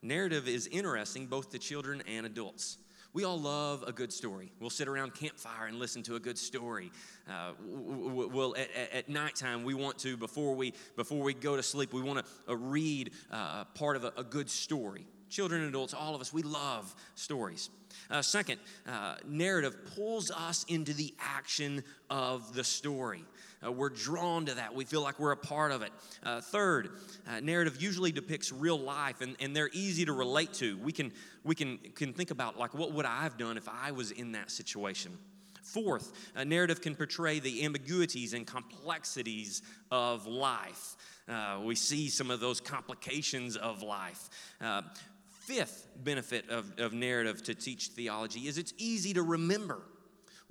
narrative 0.04 0.48
is 0.48 0.68
interesting 0.68 1.26
both 1.26 1.50
to 1.52 1.58
children 1.58 2.04
and 2.08 2.24
adults. 2.24 2.78
We 3.14 3.24
all 3.24 3.40
love 3.42 3.84
a 3.88 3.92
good 3.92 4.14
story. 4.14 4.52
We'll 4.60 4.70
sit 4.70 4.88
around 4.88 5.16
campfire 5.16 5.66
and 5.66 5.80
listen 5.80 6.04
to 6.04 6.16
a 6.16 6.20
good 6.20 6.38
story. 6.38 6.92
Uh, 7.28 7.54
we'll 7.68 8.56
at, 8.56 8.70
at, 8.94 9.10
nighttime 9.10 9.64
we 9.64 9.74
want 9.74 9.98
to 10.00 10.16
before 10.16 10.54
we 10.54 10.74
before 10.96 11.24
we 11.24 11.34
go 11.34 11.56
to 11.56 11.64
sleep 11.64 11.94
we 11.94 12.02
want 12.02 12.26
to 12.26 12.52
uh, 12.52 12.56
read 12.56 13.12
uh, 13.32 13.66
part 13.74 13.96
of 13.96 14.04
a, 14.04 14.14
a, 14.16 14.24
good 14.24 14.50
story. 14.50 15.08
Children 15.30 15.62
and 15.62 15.70
adults, 15.70 15.94
all 15.96 16.14
of 16.14 16.22
us, 16.22 16.32
we 16.32 16.44
love 16.44 16.94
stories. 17.16 17.70
Uh, 18.10 18.22
second, 18.22 18.60
uh, 18.88 19.16
narrative 19.26 19.76
pulls 19.96 20.30
us 20.30 20.64
into 20.68 20.94
the 20.94 21.14
action 21.20 21.84
of 22.10 22.54
the 22.54 22.64
story. 22.64 23.26
Uh, 23.66 23.72
we're 23.72 23.90
drawn 23.90 24.46
to 24.46 24.56
that. 24.56 24.74
We 24.74 24.86
feel 24.86 25.02
like 25.02 25.20
we're 25.20 25.32
a 25.32 25.38
part 25.38 25.72
of 25.72 25.82
it. 25.82 25.92
Uh, 26.24 26.42
third, 26.42 26.90
uh, 27.28 27.40
narrative 27.40 27.82
usually 27.82 28.12
depicts 28.12 28.52
real 28.52 28.80
life, 28.80 29.22
and, 29.22 29.36
and 29.40 29.56
they're 29.56 29.70
easy 29.74 30.06
to 30.06 30.14
relate 30.14 30.54
to. 30.56 30.78
We 30.80 30.92
can 30.92 31.12
we 31.44 31.56
can 31.56 31.78
can 31.96 32.14
think 32.14 32.32
about 32.32 32.58
like 32.58 32.74
what 32.74 32.94
would 32.94 33.06
I 33.06 33.24
have 33.24 33.38
done 33.38 33.58
if 33.58 33.68
I 33.70 33.92
was 33.92 34.12
in 34.12 34.32
that 34.34 34.52
situation. 34.52 35.18
Fourth, 35.64 36.12
a 36.36 36.44
narrative 36.44 36.82
can 36.82 36.96
portray 36.96 37.40
the 37.40 37.64
ambiguities 37.64 38.34
and 38.34 38.48
complexities 38.48 39.62
of 39.92 40.26
life. 40.26 40.96
Uh, 41.30 41.62
we 41.64 41.76
see 41.76 42.10
some 42.10 42.32
of 42.32 42.40
those 42.40 42.60
complications 42.60 43.56
of 43.56 43.84
life. 43.84 44.30
Uh, 44.60 44.82
fifth 45.30 45.88
benefit 46.04 46.50
of, 46.50 46.74
of 46.80 46.94
narrative 46.94 47.44
to 47.44 47.56
teach 47.56 47.90
theology 47.90 48.48
is 48.48 48.58
it's 48.58 48.74
easy 48.78 49.14
to 49.14 49.22
remember. 49.22 49.82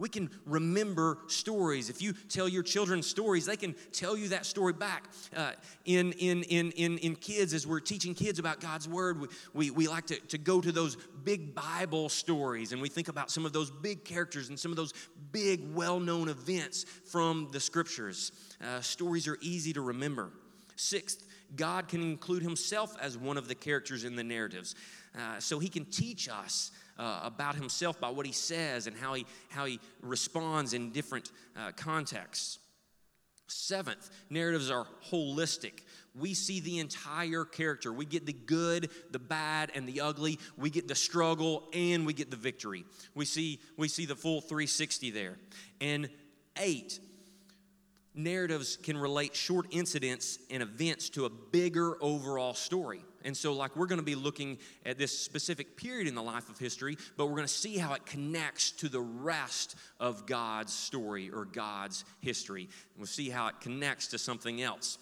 We 0.01 0.09
can 0.09 0.31
remember 0.47 1.19
stories. 1.27 1.91
If 1.91 2.01
you 2.01 2.15
tell 2.31 2.49
your 2.49 2.63
children 2.63 3.03
stories, 3.03 3.45
they 3.45 3.57
can 3.59 3.75
tell 3.93 4.17
you 4.17 4.29
that 4.29 4.47
story 4.47 4.73
back. 4.73 5.05
Uh, 5.37 5.53
in, 5.85 6.13
in, 6.13 6.43
in, 6.45 6.71
in, 6.73 6.97
in 6.99 7.17
kids, 7.17 7.53
as 7.53 7.67
we're 7.67 7.81
teaching 7.81 8.15
kids 8.15 8.39
about 8.39 8.61
God's 8.61 8.89
Word, 8.89 9.21
we, 9.21 9.29
we, 9.53 9.71
we 9.71 9.89
like 9.89 10.07
to, 10.07 10.17
to 10.19 10.39
go 10.39 10.63
to 10.63 10.73
those 10.73 10.97
big 11.23 11.55
Bible 11.55 12.09
stories 12.09 12.73
and 12.73 12.81
we 12.81 12.89
think 12.89 13.09
about 13.09 13.31
some 13.31 13.45
of 13.45 13.53
those 13.53 13.71
big 13.71 14.03
characters 14.03 14.49
and 14.49 14.59
some 14.59 14.71
of 14.71 14.77
those 14.79 14.95
big, 15.33 15.75
well 15.75 16.01
known 16.01 16.31
events 16.31 16.85
from 16.85 17.49
the 17.53 17.61
Scriptures. 17.61 18.33
Uh, 18.65 18.81
stories 18.81 19.29
are 19.29 19.37
easy 19.43 19.75
to 19.75 19.83
remember. 19.83 20.31
Sixth, 20.77 21.27
God 21.57 21.89
can 21.89 22.01
include 22.01 22.43
Himself 22.43 22.97
as 23.03 23.19
one 23.19 23.37
of 23.37 23.49
the 23.49 23.55
characters 23.55 24.05
in 24.05 24.17
the 24.17 24.25
narratives. 24.25 24.75
Uh, 25.15 25.39
so 25.41 25.59
He 25.59 25.69
can 25.69 25.85
teach 25.85 26.27
us 26.27 26.73
uh, 27.01 27.21
about 27.25 27.57
himself 27.57 27.99
by 27.99 28.11
what 28.11 28.27
he 28.27 28.33
says 28.33 28.87
and 28.87 28.95
how 28.95 29.15
he, 29.15 29.27
how 29.49 29.65
he 29.65 29.81
responds 30.03 30.75
in 30.75 30.91
different 30.91 31.33
uh, 31.57 31.73
contexts. 31.73 32.59
Seventh, 33.47 34.11
narratives 34.29 34.71
are 34.71 34.87
holistic. 35.11 35.81
We 36.15 36.35
see 36.35 36.61
the 36.61 36.79
entire 36.79 37.45
character. 37.45 37.93
We 37.93 38.05
get 38.05 38.27
the 38.27 38.35
good, 38.35 38.91
the 39.11 39.19
bad, 39.19 39.73
and 39.75 39.89
the 39.89 40.03
ugly. 40.03 40.39
We 40.57 40.71
get 40.71 40.87
the 40.87 40.95
struggle 40.95 41.69
and 41.73 42.07
we 42.07 42.13
get 42.13 42.31
the 42.31 42.37
victory. 42.37 42.85
We 43.15 43.25
see, 43.25 43.61
we 43.77 43.89
see 43.89 44.05
the 44.05 44.15
full 44.15 44.41
360 44.41 45.11
there. 45.11 45.37
And 45.81 46.11
eight, 46.59 47.01
narratives 48.15 48.77
can 48.77 48.99
relate 48.99 49.35
short 49.35 49.67
incidents 49.71 50.39
and 50.51 50.63
events 50.63 51.09
to 51.11 51.25
a 51.25 51.31
bigger 51.31 51.97
overall 52.03 52.55
story. 52.55 53.03
And 53.25 53.37
so, 53.37 53.53
like, 53.53 53.77
we're 53.77 53.87
going 53.87 54.01
to 54.01 54.05
be 54.05 54.15
looking 54.15 54.59
at 54.85 54.99
this 54.99 55.17
specific 55.17 55.77
period 55.77 56.09
in 56.09 56.15
the 56.15 56.23
life 56.23 56.49
of 56.49 56.59
history, 56.59 56.97
but 57.17 57.27
we're 57.27 57.37
going 57.37 57.47
to 57.47 57.49
see 57.49 57.77
how 57.77 57.95
it 57.95 58.07
connects 58.07 58.71
to 58.73 58.89
the 58.89 59.01
rest 59.01 59.77
of 59.99 60.27
God's 60.27 60.73
story 60.73 61.31
or 61.31 61.45
God's 61.45 62.05
history. 62.21 62.63
And 62.63 62.99
We'll 62.99 63.07
see 63.07 63.31
how 63.31 63.49
it 63.49 63.61
connects 63.61 64.09
to 64.09 64.19
something 64.19 64.63
else. 64.63 64.99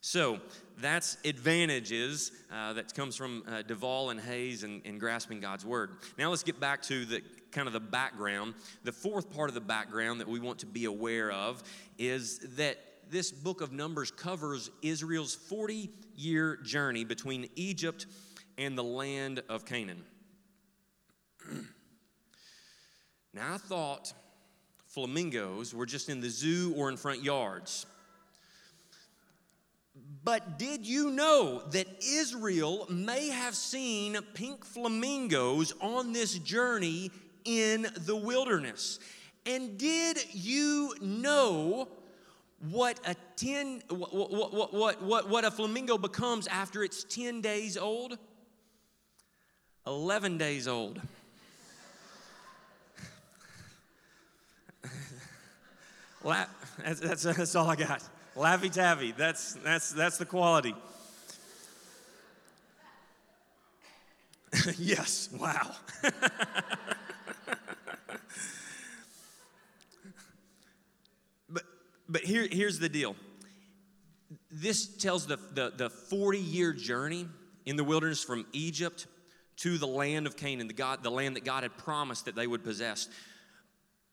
So, 0.00 0.38
that's 0.80 1.16
advantages 1.24 2.30
uh, 2.52 2.72
that 2.74 2.94
comes 2.94 3.16
from 3.16 3.42
uh, 3.48 3.62
Duvall 3.62 4.10
and 4.10 4.20
Hays 4.20 4.62
and, 4.62 4.80
and 4.84 5.00
grasping 5.00 5.40
God's 5.40 5.66
word. 5.66 5.90
Now, 6.16 6.30
let's 6.30 6.44
get 6.44 6.60
back 6.60 6.82
to 6.82 7.04
the 7.04 7.22
kind 7.50 7.66
of 7.66 7.72
the 7.72 7.80
background. 7.80 8.54
The 8.84 8.92
fourth 8.92 9.30
part 9.34 9.48
of 9.48 9.54
the 9.54 9.60
background 9.60 10.20
that 10.20 10.28
we 10.28 10.38
want 10.38 10.60
to 10.60 10.66
be 10.66 10.84
aware 10.84 11.32
of 11.32 11.62
is 11.98 12.38
that 12.56 12.78
this 13.10 13.30
book 13.30 13.60
of 13.60 13.72
Numbers 13.72 14.10
covers 14.10 14.70
Israel's 14.82 15.34
40 15.34 15.90
year 16.16 16.56
journey 16.56 17.04
between 17.04 17.48
Egypt 17.56 18.06
and 18.56 18.76
the 18.76 18.84
land 18.84 19.42
of 19.48 19.64
Canaan. 19.64 20.04
now, 23.34 23.54
I 23.54 23.58
thought 23.58 24.12
flamingos 24.86 25.74
were 25.74 25.86
just 25.86 26.08
in 26.08 26.20
the 26.20 26.28
zoo 26.28 26.74
or 26.76 26.88
in 26.88 26.96
front 26.96 27.22
yards. 27.22 27.86
But 30.24 30.58
did 30.58 30.86
you 30.86 31.10
know 31.10 31.62
that 31.70 31.86
Israel 32.04 32.86
may 32.90 33.28
have 33.28 33.54
seen 33.54 34.18
pink 34.34 34.64
flamingos 34.64 35.72
on 35.80 36.12
this 36.12 36.34
journey 36.38 37.10
in 37.44 37.86
the 37.96 38.16
wilderness? 38.16 38.98
And 39.46 39.78
did 39.78 40.18
you 40.34 40.94
know 41.00 41.88
what 42.60 42.98
a 43.06 43.14
10 43.36 43.82
what, 43.88 44.12
what, 44.12 44.74
what, 44.74 45.02
what, 45.02 45.28
what 45.28 45.44
a 45.44 45.50
flamingo 45.50 45.96
becomes 45.96 46.46
after 46.48 46.82
it's 46.82 47.04
10 47.04 47.40
days 47.40 47.76
old? 47.76 48.18
11 49.86 50.38
days 50.38 50.66
old. 50.66 51.00
La- 56.24 56.46
that's, 56.84 57.00
that's, 57.00 57.22
that's 57.22 57.54
all 57.54 57.68
i 57.70 57.76
got. 57.76 58.02
Laffy 58.36 58.72
taffy 58.72 59.12
that's 59.12 59.54
that's 59.54 59.92
that's 59.92 60.18
the 60.18 60.26
quality. 60.26 60.74
Yes 64.78 65.28
wow 65.38 65.74
but 72.08 72.22
here, 72.22 72.46
here's 72.50 72.78
the 72.78 72.88
deal 72.88 73.16
this 74.50 74.96
tells 74.96 75.26
the, 75.26 75.38
the, 75.54 75.72
the 75.76 75.90
40 75.90 76.38
year 76.38 76.72
journey 76.72 77.26
in 77.66 77.76
the 77.76 77.84
wilderness 77.84 78.22
from 78.22 78.46
Egypt 78.52 79.06
to 79.58 79.78
the 79.78 79.86
land 79.86 80.26
of 80.26 80.36
Canaan, 80.36 80.68
the, 80.68 80.74
God, 80.74 81.02
the 81.02 81.10
land 81.10 81.36
that 81.36 81.44
God 81.44 81.62
had 81.62 81.76
promised 81.76 82.26
that 82.26 82.34
they 82.34 82.46
would 82.46 82.62
possess. 82.62 83.08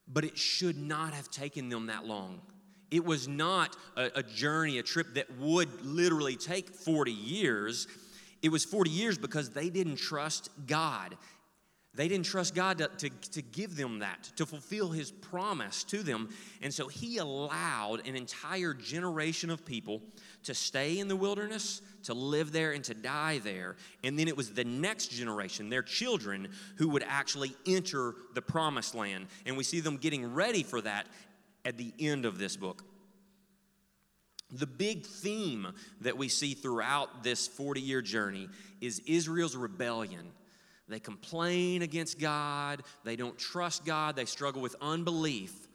But 0.08 0.24
it 0.24 0.38
should 0.38 0.78
not 0.78 1.14
have 1.14 1.30
taken 1.30 1.70
them 1.70 1.88
that 1.88 2.06
long. 2.06 2.42
It 2.92 3.04
was 3.04 3.28
not 3.28 3.76
a, 3.96 4.12
a 4.16 4.24
journey, 4.24 4.78
a 4.78 4.84
trip 4.84 5.16
that 5.16 5.38
would 5.38 5.86
literally 5.86 6.36
take 6.36 6.70
40 6.70 7.12
years. 7.12 7.88
It 8.42 8.50
was 8.50 8.64
40 8.64 8.90
years 8.90 9.18
because 9.18 9.50
they 9.50 9.70
didn't 9.70 9.98
trust 9.98 10.50
God. 10.68 11.18
They 11.96 12.10
didn't 12.10 12.26
trust 12.26 12.54
God 12.54 12.80
to, 12.80 12.90
to, 12.90 13.10
to, 13.10 13.42
give 13.42 13.78
them 13.78 14.00
that, 14.00 14.32
to 14.36 14.46
fulfill 14.46 14.90
His 14.90 15.12
promise 15.12 15.84
to 15.86 16.04
them. 16.04 16.30
And 16.62 16.74
so 16.74 16.88
He 16.88 17.18
allowed 17.18 18.06
an 18.06 18.16
entire 18.16 18.74
generation 18.74 19.50
of 19.50 19.66
people 19.66 20.02
to 20.44 20.54
stay 20.54 21.00
in 21.00 21.08
the 21.08 21.16
wilderness, 21.16 21.82
to 22.04 22.14
live 22.14 22.52
there, 22.52 22.74
and 22.74 22.84
to 22.84 22.94
die 22.94 23.40
there. 23.40 23.78
And 24.04 24.20
then 24.20 24.28
it 24.28 24.36
was 24.36 24.52
the 24.52 24.66
next 24.66 25.08
generation, 25.08 25.70
their 25.70 25.82
children, 25.82 26.50
who 26.78 26.90
would 26.90 27.04
actually 27.08 27.56
enter 27.66 28.14
the 28.34 28.42
promised 28.42 28.94
land. 28.94 29.28
And 29.46 29.56
we 29.56 29.64
see 29.64 29.80
them 29.80 29.96
getting 29.96 30.34
ready 30.34 30.64
for 30.64 30.82
that 30.82 31.08
at 31.64 31.78
the 31.78 31.94
end 31.98 32.26
of 32.26 32.38
this 32.38 32.58
book. 32.58 32.84
The 34.52 34.68
big 34.68 35.06
theme 35.06 35.68
that 36.02 36.18
we 36.18 36.28
see 36.28 36.54
throughout 36.54 37.24
this 37.24 37.48
40 37.48 37.80
year 37.82 38.02
journey 38.02 38.50
is 38.82 39.02
Israel's 39.08 39.56
rebellion 39.56 40.32
they 40.88 41.00
complain 41.00 41.82
against 41.82 42.20
God. 42.20 42.84
They 43.04 43.16
don't 43.16 43.38
trust 43.38 43.86
God. 43.86 44.16
They 44.16 44.26
struggle 44.26 44.62
with 44.62 44.76
unbelief. 44.82 45.68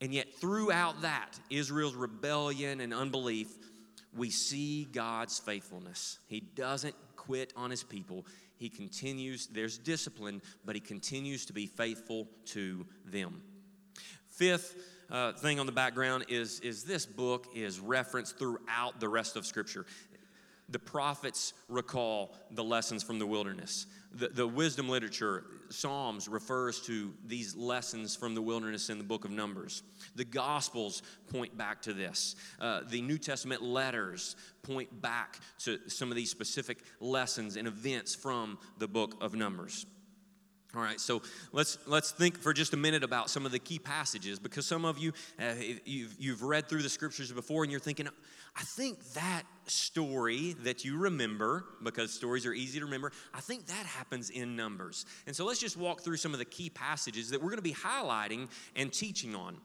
And 0.00 0.14
yet, 0.14 0.32
throughout 0.34 1.02
that, 1.02 1.38
Israel's 1.50 1.94
rebellion 1.94 2.80
and 2.80 2.94
unbelief, 2.94 3.48
we 4.16 4.30
see 4.30 4.84
God's 4.84 5.38
faithfulness. 5.38 6.18
He 6.26 6.40
doesn't 6.40 6.94
quit 7.16 7.52
on 7.54 7.70
his 7.70 7.82
people. 7.82 8.24
He 8.56 8.70
continues, 8.70 9.46
there's 9.46 9.76
discipline, 9.76 10.40
but 10.64 10.74
he 10.74 10.80
continues 10.80 11.44
to 11.46 11.52
be 11.52 11.66
faithful 11.66 12.26
to 12.46 12.86
them. 13.04 13.42
Fifth 14.30 14.76
uh, 15.10 15.32
thing 15.32 15.60
on 15.60 15.66
the 15.66 15.72
background 15.72 16.26
is, 16.28 16.60
is 16.60 16.84
this 16.84 17.04
book 17.04 17.48
is 17.54 17.78
referenced 17.78 18.38
throughout 18.38 19.00
the 19.00 19.08
rest 19.08 19.36
of 19.36 19.44
Scripture 19.44 19.84
the 20.70 20.78
prophets 20.78 21.52
recall 21.68 22.34
the 22.52 22.64
lessons 22.64 23.02
from 23.02 23.18
the 23.18 23.26
wilderness. 23.26 23.86
The, 24.12 24.28
the 24.28 24.46
wisdom 24.46 24.88
literature, 24.88 25.44
Psalms, 25.68 26.28
refers 26.28 26.80
to 26.82 27.14
these 27.26 27.54
lessons 27.54 28.16
from 28.16 28.34
the 28.34 28.42
wilderness 28.42 28.90
in 28.90 28.98
the 28.98 29.04
book 29.04 29.24
of 29.24 29.30
Numbers. 29.30 29.84
The 30.16 30.24
Gospels 30.24 31.02
point 31.32 31.56
back 31.56 31.82
to 31.82 31.92
this. 31.92 32.34
Uh, 32.60 32.80
the 32.88 33.02
New 33.02 33.18
Testament 33.18 33.62
letters 33.62 34.34
point 34.62 35.00
back 35.00 35.38
to 35.60 35.78
some 35.88 36.10
of 36.10 36.16
these 36.16 36.30
specific 36.30 36.78
lessons 36.98 37.56
and 37.56 37.68
events 37.68 38.14
from 38.14 38.58
the 38.78 38.88
book 38.88 39.16
of 39.20 39.34
Numbers. 39.34 39.86
All 40.72 40.82
right, 40.82 41.00
so 41.00 41.20
let's 41.52 41.78
let's 41.86 42.12
think 42.12 42.38
for 42.38 42.52
just 42.52 42.74
a 42.74 42.76
minute 42.76 43.02
about 43.02 43.28
some 43.28 43.44
of 43.44 43.50
the 43.50 43.58
key 43.58 43.80
passages 43.80 44.38
because 44.38 44.66
some 44.66 44.84
of 44.84 44.98
you 44.98 45.12
uh, 45.40 45.54
you've, 45.84 46.14
you've 46.16 46.42
read 46.44 46.68
through 46.68 46.82
the 46.82 46.88
scriptures 46.88 47.32
before 47.32 47.64
and 47.64 47.72
you're 47.72 47.80
thinking, 47.80 48.08
I 48.56 48.62
think 48.62 49.02
that 49.14 49.42
story 49.66 50.54
that 50.62 50.84
you 50.84 50.96
remember 50.96 51.64
because 51.82 52.12
stories 52.12 52.46
are 52.46 52.52
easy 52.52 52.78
to 52.78 52.84
remember. 52.84 53.10
I 53.34 53.40
think 53.40 53.66
that 53.66 53.84
happens 53.84 54.30
in 54.30 54.54
Numbers, 54.54 55.06
and 55.26 55.34
so 55.34 55.44
let's 55.44 55.58
just 55.58 55.76
walk 55.76 56.02
through 56.02 56.18
some 56.18 56.32
of 56.34 56.38
the 56.38 56.44
key 56.44 56.70
passages 56.70 57.30
that 57.30 57.40
we're 57.40 57.50
going 57.50 57.56
to 57.56 57.62
be 57.62 57.74
highlighting 57.74 58.48
and 58.76 58.92
teaching 58.92 59.34
on. 59.34 59.56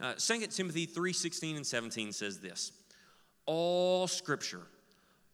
Uh, 0.00 0.14
2 0.14 0.46
Timothy 0.46 0.86
three 0.86 1.12
sixteen 1.12 1.56
and 1.56 1.66
seventeen 1.66 2.10
says 2.10 2.38
this: 2.38 2.72
All 3.44 4.06
Scripture, 4.06 4.62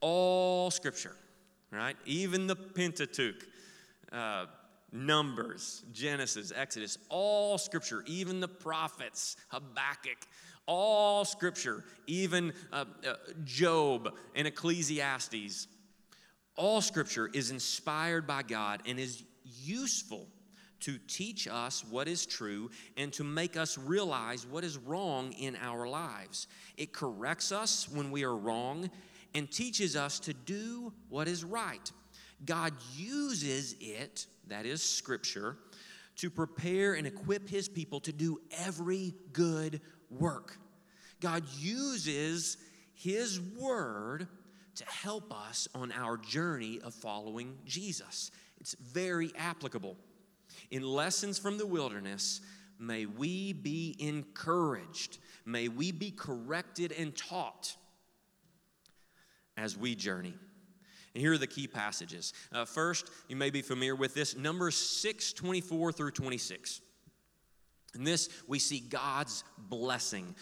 all 0.00 0.72
Scripture, 0.72 1.14
right? 1.70 1.96
Even 2.04 2.48
the 2.48 2.56
Pentateuch. 2.56 3.46
Uh, 4.10 4.46
Numbers, 4.92 5.84
Genesis, 5.92 6.52
Exodus, 6.54 6.98
all 7.08 7.58
scripture, 7.58 8.02
even 8.06 8.40
the 8.40 8.48
prophets, 8.48 9.36
Habakkuk, 9.48 10.18
all 10.66 11.24
scripture, 11.24 11.84
even 12.06 12.52
uh, 12.72 12.84
uh, 13.06 13.14
Job 13.44 14.14
and 14.34 14.46
Ecclesiastes, 14.46 15.68
all 16.56 16.80
scripture 16.80 17.30
is 17.32 17.50
inspired 17.50 18.26
by 18.26 18.42
God 18.42 18.82
and 18.86 18.98
is 18.98 19.24
useful 19.44 20.26
to 20.80 20.98
teach 21.08 21.46
us 21.46 21.84
what 21.90 22.08
is 22.08 22.26
true 22.26 22.70
and 22.96 23.12
to 23.12 23.24
make 23.24 23.56
us 23.56 23.78
realize 23.78 24.46
what 24.46 24.64
is 24.64 24.78
wrong 24.78 25.32
in 25.32 25.56
our 25.60 25.86
lives. 25.86 26.46
It 26.76 26.92
corrects 26.92 27.52
us 27.52 27.88
when 27.88 28.10
we 28.10 28.24
are 28.24 28.36
wrong 28.36 28.90
and 29.34 29.50
teaches 29.50 29.96
us 29.96 30.18
to 30.20 30.32
do 30.32 30.92
what 31.08 31.28
is 31.28 31.44
right. 31.44 31.90
God 32.44 32.72
uses 32.96 33.76
it 33.80 34.26
that 34.50 34.66
is 34.66 34.82
Scripture, 34.82 35.56
to 36.16 36.30
prepare 36.30 36.94
and 36.94 37.06
equip 37.06 37.48
His 37.48 37.68
people 37.68 38.00
to 38.00 38.12
do 38.12 38.38
every 38.58 39.14
good 39.32 39.80
work. 40.10 40.58
God 41.20 41.44
uses 41.58 42.56
His 42.92 43.40
Word 43.40 44.28
to 44.76 44.84
help 44.86 45.32
us 45.32 45.68
on 45.74 45.92
our 45.92 46.16
journey 46.16 46.80
of 46.82 46.94
following 46.94 47.56
Jesus. 47.64 48.30
It's 48.60 48.74
very 48.74 49.32
applicable. 49.36 49.96
In 50.70 50.82
lessons 50.82 51.38
from 51.38 51.58
the 51.58 51.66
wilderness, 51.66 52.40
may 52.78 53.06
we 53.06 53.52
be 53.52 53.96
encouraged, 53.98 55.18
may 55.44 55.68
we 55.68 55.92
be 55.92 56.10
corrected 56.10 56.92
and 56.92 57.16
taught 57.16 57.76
as 59.56 59.76
we 59.76 59.94
journey. 59.94 60.34
And 61.14 61.22
here 61.22 61.32
are 61.32 61.38
the 61.38 61.46
key 61.46 61.66
passages. 61.66 62.32
Uh, 62.52 62.64
first, 62.64 63.10
you 63.28 63.36
may 63.36 63.50
be 63.50 63.62
familiar 63.62 63.96
with 63.96 64.14
this 64.14 64.36
Numbers 64.36 64.76
6 64.76 65.32
24 65.32 65.92
through 65.92 66.12
26. 66.12 66.80
In 67.94 68.04
this, 68.04 68.28
we 68.46 68.58
see 68.58 68.80
God's 68.80 69.42
blessing. 69.58 70.34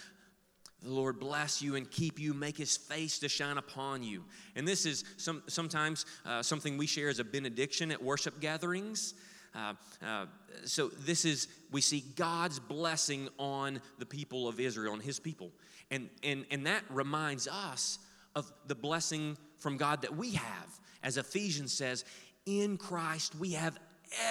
The 0.83 0.91
Lord 0.91 1.19
bless 1.19 1.61
you 1.61 1.75
and 1.75 1.91
keep 1.91 2.21
you, 2.21 2.35
make 2.35 2.57
his 2.57 2.77
face 2.77 3.19
to 3.21 3.29
shine 3.29 3.59
upon 3.59 4.03
you. 4.03 4.25
And 4.55 4.69
this 4.69 4.87
is 4.87 5.05
some, 5.17 5.43
sometimes 5.49 6.07
uh, 6.25 6.43
something 6.43 6.77
we 6.77 6.87
share 6.87 7.09
as 7.09 7.19
a 7.19 7.25
benediction 7.25 7.91
at 7.91 8.03
worship 8.03 8.41
gatherings. 8.41 9.15
Uh, 9.55 9.75
uh, 10.07 10.27
so 10.65 10.89
this 10.89 11.25
is 11.25 11.49
we 11.73 11.81
see 11.81 12.05
God's 12.15 12.61
blessing 12.61 13.29
on 13.39 13.81
the 13.99 14.07
people 14.07 14.47
of 14.47 14.61
Israel, 14.61 14.93
on 14.93 15.01
His 15.01 15.19
people, 15.19 15.51
and 15.91 16.11
and 16.23 16.45
and 16.51 16.67
that 16.67 16.85
reminds 16.91 17.49
us 17.49 17.99
of 18.37 18.53
the 18.67 18.75
blessing 18.75 19.37
from 19.59 19.77
God 19.77 20.03
that 20.03 20.17
we 20.17 20.33
have. 20.33 20.81
As 21.03 21.17
Ephesians 21.17 21.73
says, 21.73 22.05
in 22.47 22.77
Christ 22.77 23.35
we 23.35 23.53
have 23.53 23.79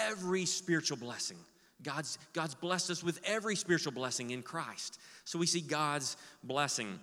every 0.08 0.46
spiritual 0.46 0.98
blessing. 0.98 1.38
God's, 1.84 2.18
God's 2.34 2.56
blessed 2.56 2.90
us 2.90 3.04
with 3.04 3.20
every 3.24 3.56
spiritual 3.56 3.92
blessing 3.92 4.32
in 4.32 4.42
Christ. 4.42 5.00
So 5.26 5.38
we 5.38 5.46
see 5.46 5.62
God's 5.62 6.18
blessing. 6.44 7.00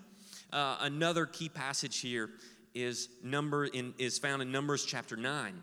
Uh, 0.52 0.76
another 0.80 1.26
key 1.26 1.48
passage 1.48 2.00
here 2.00 2.30
is 2.74 3.08
number 3.22 3.66
in, 3.66 3.94
is 3.98 4.18
found 4.18 4.42
in 4.42 4.50
Numbers 4.50 4.84
chapter 4.84 5.16
9. 5.16 5.54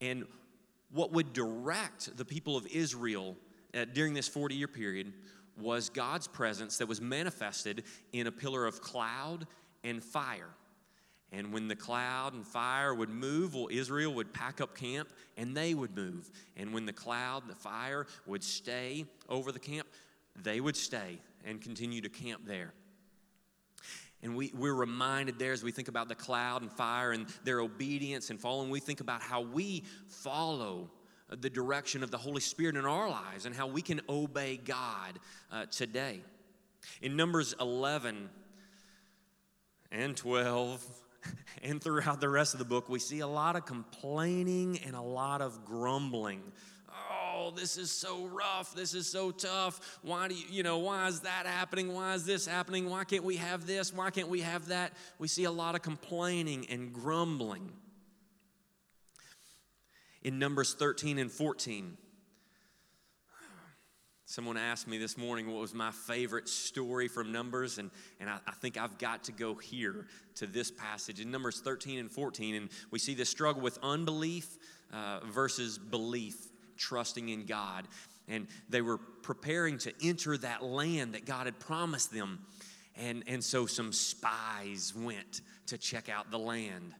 And 0.00 0.24
what 0.92 1.12
would 1.12 1.32
direct 1.32 2.16
the 2.16 2.24
people 2.24 2.56
of 2.56 2.66
Israel 2.68 3.36
uh, 3.74 3.84
during 3.92 4.14
this 4.14 4.28
40 4.28 4.54
year 4.54 4.68
period 4.68 5.12
was 5.60 5.90
God's 5.90 6.28
presence 6.28 6.78
that 6.78 6.86
was 6.86 7.00
manifested 7.00 7.84
in 8.12 8.26
a 8.26 8.32
pillar 8.32 8.66
of 8.66 8.80
cloud 8.80 9.46
and 9.82 10.02
fire. 10.02 10.50
And 11.32 11.52
when 11.52 11.68
the 11.68 11.76
cloud 11.76 12.34
and 12.34 12.46
fire 12.46 12.94
would 12.94 13.10
move, 13.10 13.54
well, 13.54 13.68
Israel 13.70 14.14
would 14.14 14.32
pack 14.32 14.60
up 14.60 14.76
camp 14.76 15.08
and 15.36 15.56
they 15.56 15.74
would 15.74 15.96
move. 15.96 16.30
And 16.56 16.72
when 16.72 16.86
the 16.86 16.92
cloud 16.92 17.42
and 17.42 17.50
the 17.50 17.56
fire 17.56 18.06
would 18.26 18.44
stay 18.44 19.06
over 19.28 19.50
the 19.50 19.58
camp, 19.58 19.88
they 20.42 20.60
would 20.60 20.76
stay 20.76 21.18
and 21.44 21.60
continue 21.60 22.00
to 22.00 22.08
camp 22.08 22.42
there. 22.46 22.72
And 24.22 24.34
we, 24.34 24.52
we're 24.54 24.74
reminded 24.74 25.38
there 25.38 25.52
as 25.52 25.62
we 25.62 25.72
think 25.72 25.88
about 25.88 26.08
the 26.08 26.14
cloud 26.14 26.62
and 26.62 26.72
fire 26.72 27.12
and 27.12 27.26
their 27.44 27.60
obedience 27.60 28.30
and 28.30 28.40
following, 28.40 28.70
we 28.70 28.80
think 28.80 29.00
about 29.00 29.20
how 29.20 29.40
we 29.40 29.84
follow 30.08 30.90
the 31.28 31.50
direction 31.50 32.02
of 32.02 32.10
the 32.10 32.18
Holy 32.18 32.40
Spirit 32.40 32.76
in 32.76 32.84
our 32.84 33.08
lives 33.08 33.46
and 33.46 33.54
how 33.54 33.66
we 33.66 33.82
can 33.82 34.00
obey 34.08 34.56
God 34.56 35.18
uh, 35.52 35.66
today. 35.66 36.20
In 37.02 37.16
Numbers 37.16 37.54
11 37.60 38.30
and 39.90 40.16
12, 40.16 40.84
and 41.62 41.82
throughout 41.82 42.20
the 42.20 42.28
rest 42.28 42.54
of 42.54 42.58
the 42.58 42.64
book, 42.64 42.88
we 42.88 42.98
see 42.98 43.20
a 43.20 43.26
lot 43.26 43.56
of 43.56 43.66
complaining 43.66 44.78
and 44.84 44.94
a 44.94 45.00
lot 45.00 45.40
of 45.40 45.64
grumbling. 45.64 46.42
Oh, 47.10 47.52
this 47.54 47.76
is 47.76 47.90
so 47.90 48.26
rough. 48.26 48.74
This 48.74 48.94
is 48.94 49.10
so 49.10 49.30
tough. 49.30 49.98
Why 50.02 50.28
do 50.28 50.34
you, 50.34 50.44
you 50.50 50.62
know, 50.62 50.78
why 50.78 51.06
is 51.08 51.20
that 51.20 51.46
happening? 51.46 51.92
Why 51.92 52.14
is 52.14 52.24
this 52.24 52.46
happening? 52.46 52.88
Why 52.88 53.04
can't 53.04 53.24
we 53.24 53.36
have 53.36 53.66
this? 53.66 53.92
Why 53.92 54.10
can't 54.10 54.28
we 54.28 54.40
have 54.40 54.68
that? 54.68 54.92
We 55.18 55.28
see 55.28 55.44
a 55.44 55.50
lot 55.50 55.74
of 55.74 55.82
complaining 55.82 56.66
and 56.70 56.92
grumbling. 56.92 57.72
In 60.22 60.38
Numbers 60.38 60.74
13 60.74 61.18
and 61.18 61.30
14, 61.30 61.96
Someone 64.28 64.56
asked 64.56 64.88
me 64.88 64.98
this 64.98 65.16
morning 65.16 65.46
what 65.46 65.60
was 65.60 65.72
my 65.72 65.92
favorite 65.92 66.48
story 66.48 67.06
from 67.06 67.30
Numbers, 67.30 67.78
and, 67.78 67.92
and 68.18 68.28
I, 68.28 68.38
I, 68.44 68.50
think 68.54 68.76
I've 68.76 68.98
got 68.98 69.22
to 69.24 69.32
go 69.32 69.54
here 69.54 70.08
to 70.34 70.48
this 70.48 70.68
passage 70.68 71.20
in 71.20 71.30
Numbers 71.30 71.60
13 71.60 72.00
and 72.00 72.10
14. 72.10 72.56
And 72.56 72.68
we 72.90 72.98
see 72.98 73.14
this 73.14 73.28
struggle 73.28 73.62
with 73.62 73.78
unbelief 73.84 74.58
uh, 74.92 75.20
versus 75.26 75.78
belief, 75.78 76.48
trusting 76.76 77.28
in 77.28 77.46
God. 77.46 77.86
And 78.26 78.48
they 78.68 78.82
were 78.82 78.98
preparing 78.98 79.78
to 79.78 79.92
enter 80.02 80.36
that 80.38 80.64
land 80.64 81.14
that 81.14 81.24
God 81.24 81.46
had 81.46 81.60
promised 81.60 82.12
them. 82.12 82.40
And, 82.96 83.22
and 83.28 83.44
so 83.44 83.64
some 83.66 83.92
spies 83.92 84.92
went 84.96 85.42
to 85.66 85.78
check 85.78 86.08
out 86.08 86.32
the 86.32 86.38
land. 86.38 86.94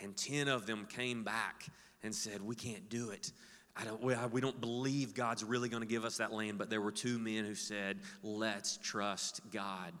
And 0.00 0.16
10 0.16 0.46
of 0.46 0.66
them 0.66 0.86
came 0.88 1.24
back 1.24 1.64
and 2.04 2.14
said, 2.14 2.40
We 2.40 2.54
can't 2.54 2.88
do 2.88 3.10
it. 3.10 3.32
I 3.76 3.84
don't, 3.84 4.00
we, 4.02 4.14
we 4.30 4.40
don't 4.40 4.60
believe 4.60 5.14
God's 5.14 5.42
really 5.42 5.68
going 5.68 5.82
to 5.82 5.88
give 5.88 6.04
us 6.04 6.18
that 6.18 6.32
land, 6.32 6.58
but 6.58 6.70
there 6.70 6.80
were 6.80 6.92
two 6.92 7.18
men 7.18 7.44
who 7.44 7.54
said, 7.54 7.98
let's 8.22 8.78
trust 8.82 9.40
God. 9.50 9.92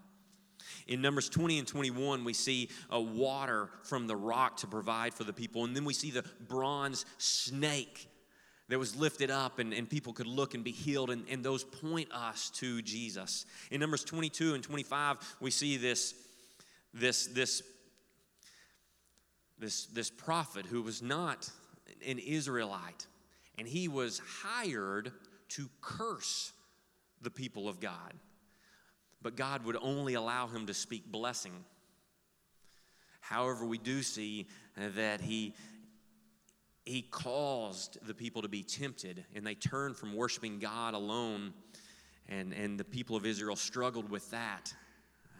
In 0.86 1.02
Numbers 1.02 1.28
20 1.28 1.58
and 1.58 1.66
21, 1.66 2.24
we 2.24 2.32
see 2.32 2.68
a 2.90 3.00
water 3.00 3.70
from 3.82 4.06
the 4.06 4.16
rock 4.16 4.58
to 4.58 4.66
provide 4.66 5.12
for 5.12 5.24
the 5.24 5.32
people. 5.32 5.64
And 5.64 5.74
then 5.74 5.84
we 5.84 5.94
see 5.94 6.10
the 6.10 6.24
bronze 6.48 7.04
snake 7.18 8.08
that 8.68 8.78
was 8.78 8.96
lifted 8.96 9.30
up 9.30 9.58
and, 9.58 9.74
and 9.74 9.88
people 9.88 10.12
could 10.12 10.26
look 10.26 10.54
and 10.54 10.62
be 10.62 10.70
healed. 10.70 11.10
And, 11.10 11.24
and 11.28 11.44
those 11.44 11.64
point 11.64 12.12
us 12.12 12.50
to 12.56 12.80
Jesus. 12.80 13.44
In 13.70 13.80
Numbers 13.80 14.04
22 14.04 14.54
and 14.54 14.62
25, 14.62 15.36
we 15.40 15.50
see 15.50 15.76
this, 15.76 16.14
this, 16.92 17.26
this, 17.26 17.62
this, 19.58 19.86
this 19.86 20.10
prophet 20.10 20.66
who 20.66 20.82
was 20.82 21.02
not 21.02 21.50
an 22.06 22.18
Israelite 22.18 23.06
and 23.58 23.68
he 23.68 23.88
was 23.88 24.20
hired 24.42 25.12
to 25.50 25.68
curse 25.80 26.52
the 27.22 27.30
people 27.30 27.68
of 27.68 27.80
God. 27.80 28.14
But 29.22 29.36
God 29.36 29.64
would 29.64 29.76
only 29.80 30.14
allow 30.14 30.46
him 30.46 30.66
to 30.66 30.74
speak 30.74 31.10
blessing. 31.10 31.52
However, 33.20 33.64
we 33.64 33.78
do 33.78 34.02
see 34.02 34.46
that 34.76 35.20
he, 35.20 35.54
he 36.84 37.02
caused 37.02 37.98
the 38.06 38.12
people 38.12 38.42
to 38.42 38.48
be 38.48 38.62
tempted, 38.62 39.24
and 39.34 39.46
they 39.46 39.54
turned 39.54 39.96
from 39.96 40.14
worshiping 40.14 40.58
God 40.58 40.92
alone, 40.92 41.54
and, 42.28 42.52
and 42.52 42.78
the 42.78 42.84
people 42.84 43.16
of 43.16 43.24
Israel 43.24 43.56
struggled 43.56 44.10
with 44.10 44.30
that. 44.30 44.74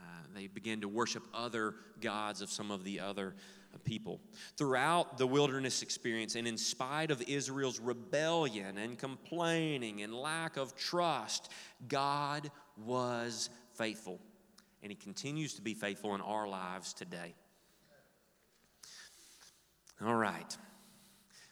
Uh, 0.00 0.22
they 0.34 0.46
began 0.46 0.80
to 0.80 0.88
worship 0.88 1.24
other 1.34 1.74
gods 2.00 2.40
of 2.40 2.50
some 2.50 2.70
of 2.70 2.84
the 2.84 3.00
other 3.00 3.34
people. 3.78 4.20
Throughout 4.56 5.18
the 5.18 5.26
wilderness 5.26 5.82
experience, 5.82 6.36
and 6.36 6.46
in 6.46 6.56
spite 6.56 7.10
of 7.10 7.22
Israel's 7.22 7.80
rebellion 7.80 8.78
and 8.78 8.98
complaining 8.98 10.02
and 10.02 10.14
lack 10.14 10.56
of 10.56 10.76
trust, 10.76 11.50
God 11.88 12.50
was 12.76 13.50
faithful. 13.74 14.20
And 14.82 14.92
He 14.92 14.96
continues 14.96 15.54
to 15.54 15.62
be 15.62 15.74
faithful 15.74 16.14
in 16.14 16.20
our 16.20 16.46
lives 16.46 16.92
today. 16.92 17.34
All 20.04 20.14
right. 20.14 20.56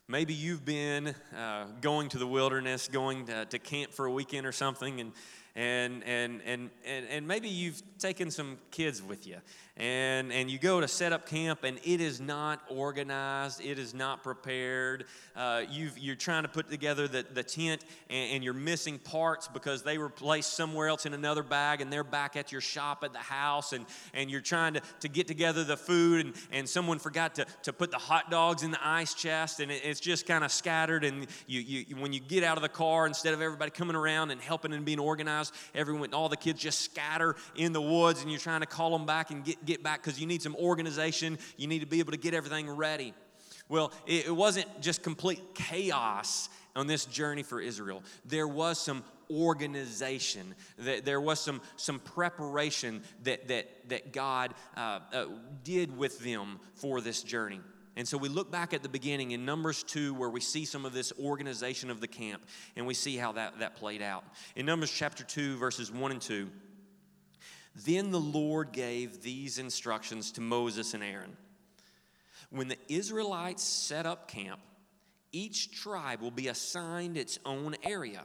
Maybe 0.08 0.34
you've 0.34 0.64
been 0.64 1.14
uh, 1.34 1.66
going 1.80 2.08
to 2.10 2.18
the 2.18 2.26
wilderness, 2.26 2.88
going 2.88 3.26
to, 3.26 3.46
to 3.46 3.58
camp 3.58 3.92
for 3.92 4.04
a 4.06 4.12
weekend 4.12 4.46
or 4.46 4.52
something, 4.52 5.00
and 5.00 5.12
and 5.54 6.02
and 6.04 6.42
and 6.44 6.70
and, 6.84 7.06
and 7.08 7.26
maybe 7.26 7.48
you've 7.48 7.82
taken 7.98 8.30
some 8.30 8.58
kids 8.70 9.02
with 9.02 9.26
you 9.26 9.36
and 9.82 10.32
and 10.32 10.48
you 10.48 10.58
go 10.58 10.80
to 10.80 10.86
set 10.86 11.12
up 11.12 11.26
camp 11.26 11.64
and 11.64 11.76
it 11.82 12.00
is 12.00 12.20
not 12.20 12.60
organized 12.68 13.60
it 13.60 13.80
is 13.80 13.92
not 13.92 14.22
prepared. 14.22 15.06
Uh, 15.34 15.62
you 15.68 16.12
are 16.12 16.14
trying 16.14 16.44
to 16.44 16.48
put 16.48 16.70
together 16.70 17.08
the, 17.08 17.24
the 17.34 17.42
tent 17.42 17.84
and, 18.08 18.32
and, 18.34 18.44
you're 18.44 18.52
missing 18.52 18.98
parts 18.98 19.48
because 19.48 19.82
they 19.82 19.96
were 19.96 20.10
placed 20.10 20.52
somewhere 20.54 20.88
else 20.88 21.06
in 21.06 21.14
another 21.14 21.42
bag 21.42 21.80
and 21.80 21.92
they're 21.92 22.04
back 22.04 22.36
at 22.36 22.52
your 22.52 22.60
shop 22.60 23.02
at 23.02 23.12
the 23.12 23.18
house 23.18 23.72
and 23.72 23.86
and 24.14 24.30
you're 24.30 24.40
trying 24.42 24.74
to, 24.74 24.82
to 25.00 25.08
get 25.08 25.26
together 25.26 25.64
the 25.64 25.76
food 25.76 26.26
and, 26.26 26.34
and 26.52 26.68
someone 26.68 26.98
forgot 26.98 27.34
to, 27.34 27.46
to 27.62 27.72
put 27.72 27.90
the 27.90 27.98
hot 27.98 28.30
dogs 28.30 28.62
in 28.62 28.70
the 28.70 28.86
ice 28.86 29.14
chest 29.14 29.58
and 29.58 29.72
it, 29.72 29.80
it's 29.84 30.00
just 30.00 30.26
kind 30.26 30.44
of 30.44 30.52
scattered 30.52 31.02
and 31.02 31.26
you, 31.46 31.60
you 31.60 31.96
when 31.96 32.12
you 32.12 32.20
get 32.20 32.44
out 32.44 32.56
of 32.56 32.62
the 32.62 32.68
car 32.68 33.06
instead 33.06 33.34
of 33.34 33.40
everybody 33.40 33.70
coming 33.70 33.96
around 33.96 34.30
and 34.30 34.40
helping 34.40 34.72
and 34.72 34.84
being 34.84 35.00
organized 35.00 35.52
everyone 35.74 36.12
all 36.14 36.28
the 36.28 36.36
kids 36.36 36.60
just 36.60 36.80
scatter 36.82 37.34
in 37.56 37.72
the 37.72 37.82
woods 37.82 38.22
and 38.22 38.30
you're 38.30 38.38
trying 38.38 38.60
to 38.60 38.66
call 38.66 38.90
them 38.90 39.06
back 39.06 39.30
and 39.30 39.44
get 39.44 39.64
get 39.71 39.71
back 39.80 40.02
because 40.02 40.20
you 40.20 40.26
need 40.26 40.42
some 40.42 40.56
organization. 40.56 41.38
You 41.56 41.68
need 41.68 41.80
to 41.82 41.86
be 41.86 42.00
able 42.00 42.10
to 42.10 42.18
get 42.18 42.34
everything 42.34 42.68
ready. 42.68 43.14
Well, 43.68 43.92
it, 44.06 44.26
it 44.26 44.36
wasn't 44.36 44.66
just 44.80 45.04
complete 45.04 45.54
chaos 45.54 46.48
on 46.74 46.88
this 46.88 47.04
journey 47.04 47.44
for 47.44 47.60
Israel. 47.60 48.02
There 48.24 48.48
was 48.48 48.78
some 48.78 49.04
organization. 49.30 50.54
There 50.78 51.20
was 51.20 51.40
some, 51.40 51.60
some 51.76 51.98
preparation 52.00 53.02
that, 53.22 53.48
that, 53.48 53.88
that 53.88 54.12
God 54.12 54.54
uh, 54.76 55.00
uh, 55.12 55.26
did 55.64 55.96
with 55.96 56.18
them 56.20 56.60
for 56.74 57.00
this 57.00 57.22
journey. 57.22 57.60
And 57.96 58.08
so 58.08 58.16
we 58.16 58.28
look 58.28 58.50
back 58.50 58.72
at 58.72 58.82
the 58.82 58.88
beginning 58.88 59.32
in 59.32 59.44
Numbers 59.44 59.82
2, 59.82 60.14
where 60.14 60.30
we 60.30 60.40
see 60.40 60.64
some 60.64 60.86
of 60.86 60.94
this 60.94 61.12
organization 61.20 61.90
of 61.90 62.00
the 62.00 62.08
camp, 62.08 62.42
and 62.74 62.86
we 62.86 62.94
see 62.94 63.16
how 63.16 63.32
that, 63.32 63.58
that 63.58 63.76
played 63.76 64.00
out. 64.00 64.24
In 64.56 64.64
Numbers 64.64 64.90
chapter 64.90 65.24
2, 65.24 65.58
verses 65.58 65.92
1 65.92 66.10
and 66.10 66.20
2, 66.20 66.48
then 67.74 68.10
the 68.10 68.20
Lord 68.20 68.72
gave 68.72 69.22
these 69.22 69.58
instructions 69.58 70.32
to 70.32 70.40
Moses 70.40 70.94
and 70.94 71.02
Aaron. 71.02 71.36
When 72.50 72.68
the 72.68 72.76
Israelites 72.88 73.62
set 73.62 74.04
up 74.04 74.28
camp, 74.28 74.60
each 75.32 75.72
tribe 75.80 76.20
will 76.20 76.30
be 76.30 76.48
assigned 76.48 77.16
its 77.16 77.38
own 77.46 77.74
area. 77.82 78.24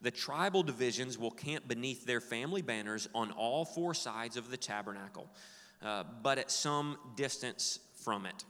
The 0.00 0.10
tribal 0.10 0.62
divisions 0.62 1.18
will 1.18 1.30
camp 1.30 1.68
beneath 1.68 2.06
their 2.06 2.20
family 2.20 2.62
banners 2.62 3.08
on 3.14 3.30
all 3.32 3.64
four 3.64 3.92
sides 3.92 4.36
of 4.36 4.50
the 4.50 4.56
tabernacle, 4.56 5.28
uh, 5.82 6.04
but 6.22 6.38
at 6.38 6.50
some 6.50 6.96
distance 7.16 7.80
from 8.02 8.24
it. 8.24 8.44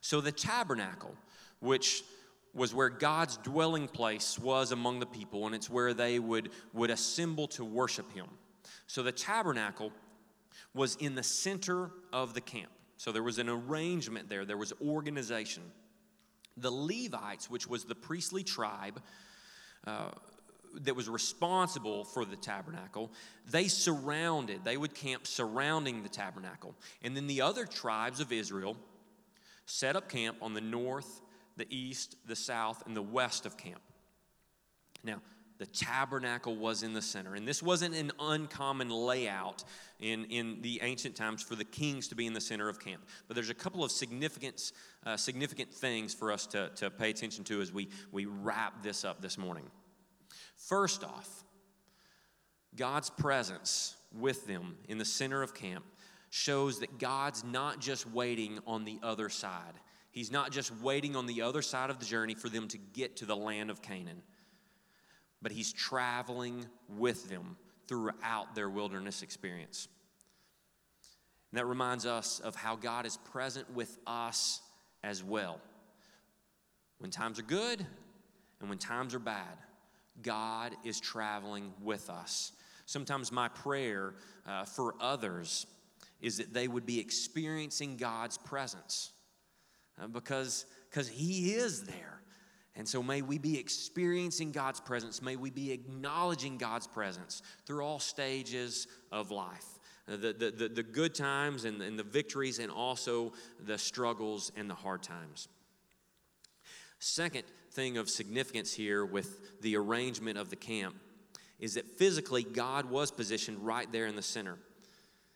So 0.00 0.20
the 0.20 0.32
tabernacle, 0.32 1.14
which 1.60 2.04
was 2.54 2.74
where 2.74 2.88
God's 2.88 3.36
dwelling 3.38 3.88
place 3.88 4.38
was 4.38 4.72
among 4.72 5.00
the 5.00 5.06
people, 5.06 5.46
and 5.46 5.54
it's 5.54 5.70
where 5.70 5.94
they 5.94 6.18
would, 6.18 6.50
would 6.72 6.90
assemble 6.90 7.48
to 7.48 7.64
worship 7.64 8.12
Him. 8.12 8.26
So 8.90 9.04
the 9.04 9.12
tabernacle 9.12 9.92
was 10.74 10.96
in 10.96 11.14
the 11.14 11.22
center 11.22 11.92
of 12.12 12.34
the 12.34 12.40
camp. 12.40 12.72
So 12.96 13.12
there 13.12 13.22
was 13.22 13.38
an 13.38 13.48
arrangement 13.48 14.28
there, 14.28 14.44
there 14.44 14.56
was 14.56 14.72
organization. 14.84 15.62
The 16.56 16.72
Levites, 16.72 17.48
which 17.48 17.68
was 17.68 17.84
the 17.84 17.94
priestly 17.94 18.42
tribe 18.42 19.00
uh, 19.86 20.08
that 20.80 20.96
was 20.96 21.08
responsible 21.08 22.02
for 22.04 22.24
the 22.24 22.34
tabernacle, 22.34 23.12
they 23.48 23.68
surrounded, 23.68 24.64
they 24.64 24.76
would 24.76 24.92
camp 24.92 25.24
surrounding 25.24 26.02
the 26.02 26.08
tabernacle. 26.08 26.74
And 27.00 27.16
then 27.16 27.28
the 27.28 27.42
other 27.42 27.66
tribes 27.66 28.18
of 28.18 28.32
Israel 28.32 28.76
set 29.66 29.94
up 29.94 30.08
camp 30.08 30.38
on 30.42 30.52
the 30.52 30.60
north, 30.60 31.20
the 31.56 31.66
east, 31.70 32.16
the 32.26 32.34
south, 32.34 32.82
and 32.86 32.96
the 32.96 33.02
west 33.02 33.46
of 33.46 33.56
camp. 33.56 33.82
Now, 35.04 35.22
the 35.60 35.66
tabernacle 35.66 36.56
was 36.56 36.82
in 36.82 36.94
the 36.94 37.02
center. 37.02 37.34
And 37.34 37.46
this 37.46 37.62
wasn't 37.62 37.94
an 37.94 38.12
uncommon 38.18 38.88
layout 38.88 39.62
in, 40.00 40.24
in 40.30 40.62
the 40.62 40.80
ancient 40.82 41.14
times 41.14 41.42
for 41.42 41.54
the 41.54 41.66
kings 41.66 42.08
to 42.08 42.14
be 42.14 42.26
in 42.26 42.32
the 42.32 42.40
center 42.40 42.70
of 42.70 42.80
camp. 42.80 43.02
But 43.28 43.34
there's 43.34 43.50
a 43.50 43.54
couple 43.54 43.84
of 43.84 43.92
significant, 43.92 44.72
uh, 45.04 45.18
significant 45.18 45.70
things 45.70 46.14
for 46.14 46.32
us 46.32 46.46
to, 46.46 46.70
to 46.76 46.88
pay 46.88 47.10
attention 47.10 47.44
to 47.44 47.60
as 47.60 47.74
we, 47.74 47.90
we 48.10 48.24
wrap 48.24 48.82
this 48.82 49.04
up 49.04 49.20
this 49.20 49.36
morning. 49.36 49.66
First 50.56 51.04
off, 51.04 51.44
God's 52.74 53.10
presence 53.10 53.96
with 54.18 54.46
them 54.46 54.78
in 54.88 54.96
the 54.96 55.04
center 55.04 55.42
of 55.42 55.52
camp 55.52 55.84
shows 56.30 56.80
that 56.80 56.98
God's 56.98 57.44
not 57.44 57.80
just 57.80 58.08
waiting 58.10 58.60
on 58.66 58.86
the 58.86 58.98
other 59.02 59.28
side. 59.28 59.74
He's 60.10 60.32
not 60.32 60.52
just 60.52 60.74
waiting 60.80 61.16
on 61.16 61.26
the 61.26 61.42
other 61.42 61.60
side 61.60 61.90
of 61.90 61.98
the 61.98 62.06
journey 62.06 62.34
for 62.34 62.48
them 62.48 62.66
to 62.68 62.78
get 62.78 63.18
to 63.18 63.26
the 63.26 63.36
land 63.36 63.68
of 63.68 63.82
Canaan 63.82 64.22
but 65.42 65.52
he's 65.52 65.72
traveling 65.72 66.66
with 66.88 67.28
them 67.28 67.56
throughout 67.86 68.54
their 68.54 68.68
wilderness 68.68 69.22
experience. 69.22 69.88
And 71.50 71.58
that 71.58 71.66
reminds 71.66 72.06
us 72.06 72.40
of 72.40 72.54
how 72.54 72.76
God 72.76 73.06
is 73.06 73.16
present 73.16 73.72
with 73.74 73.98
us 74.06 74.60
as 75.02 75.24
well. 75.24 75.60
When 76.98 77.10
times 77.10 77.38
are 77.38 77.44
good 77.44 77.84
and 78.60 78.68
when 78.68 78.78
times 78.78 79.14
are 79.14 79.20
bad, 79.20 79.58
God 80.22 80.76
is 80.84 81.00
traveling 81.00 81.72
with 81.82 82.10
us. 82.10 82.52
Sometimes 82.86 83.32
my 83.32 83.48
prayer 83.48 84.14
uh, 84.46 84.64
for 84.64 84.94
others 85.00 85.66
is 86.20 86.38
that 86.38 86.52
they 86.52 86.68
would 86.68 86.84
be 86.84 87.00
experiencing 87.00 87.96
God's 87.96 88.36
presence 88.36 89.12
uh, 90.00 90.06
because 90.08 90.66
because 90.90 91.08
He 91.08 91.52
is 91.52 91.84
there. 91.84 92.19
And 92.76 92.88
so 92.88 93.02
may 93.02 93.20
we 93.20 93.38
be 93.38 93.58
experiencing 93.58 94.52
God's 94.52 94.80
presence. 94.80 95.20
May 95.20 95.36
we 95.36 95.50
be 95.50 95.72
acknowledging 95.72 96.56
God's 96.56 96.86
presence 96.86 97.42
through 97.66 97.84
all 97.84 97.98
stages 97.98 98.86
of 99.10 99.30
life 99.30 99.66
uh, 100.10 100.16
the, 100.16 100.32
the, 100.32 100.50
the, 100.50 100.68
the 100.68 100.82
good 100.82 101.14
times 101.14 101.64
and, 101.64 101.80
and 101.82 101.98
the 101.98 102.02
victories, 102.02 102.58
and 102.58 102.70
also 102.70 103.32
the 103.64 103.78
struggles 103.78 104.50
and 104.56 104.68
the 104.68 104.74
hard 104.74 105.02
times. 105.02 105.48
Second 106.98 107.44
thing 107.72 107.96
of 107.96 108.10
significance 108.10 108.72
here 108.72 109.04
with 109.04 109.60
the 109.62 109.76
arrangement 109.76 110.36
of 110.38 110.50
the 110.50 110.56
camp 110.56 110.96
is 111.58 111.74
that 111.74 111.86
physically 111.86 112.42
God 112.42 112.86
was 112.86 113.10
positioned 113.10 113.58
right 113.64 113.90
there 113.92 114.06
in 114.06 114.16
the 114.16 114.22
center. 114.22 114.58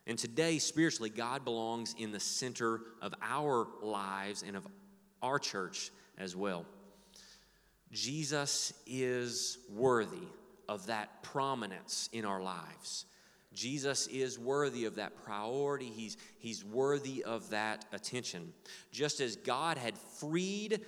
And 0.07 0.18
today, 0.18 0.59
spiritually, 0.59 1.11
God 1.11 1.44
belongs 1.44 1.94
in 1.99 2.11
the 2.11 2.20
center 2.20 2.81
of 3.01 3.14
our 3.23 3.66
lives 3.83 4.42
and 4.47 4.57
of 4.57 4.66
our 5.23 5.38
church 5.38 5.90
as 6.18 6.35
well. 6.35 6.66
Jesus 7.95 8.73
is 8.89 9.59
worthy 9.73 10.27
of 10.69 10.87
that 10.87 11.23
prominence 11.23 12.11
in 12.13 12.25
our 12.25 12.43
lives. 12.43 13.07
Jesus 13.53 14.09
is 14.09 14.37
worthy 14.37 14.85
of 14.85 14.97
that 14.97 15.25
priority. 15.25 15.87
He's, 15.87 16.17
he's 16.39 16.65
worthy 16.65 17.23
of 17.23 17.49
that 17.51 17.85
attention. 17.93 18.53
Just 18.91 19.21
as 19.21 19.37
God 19.37 19.79
had 19.79 19.97
freed 19.97 20.81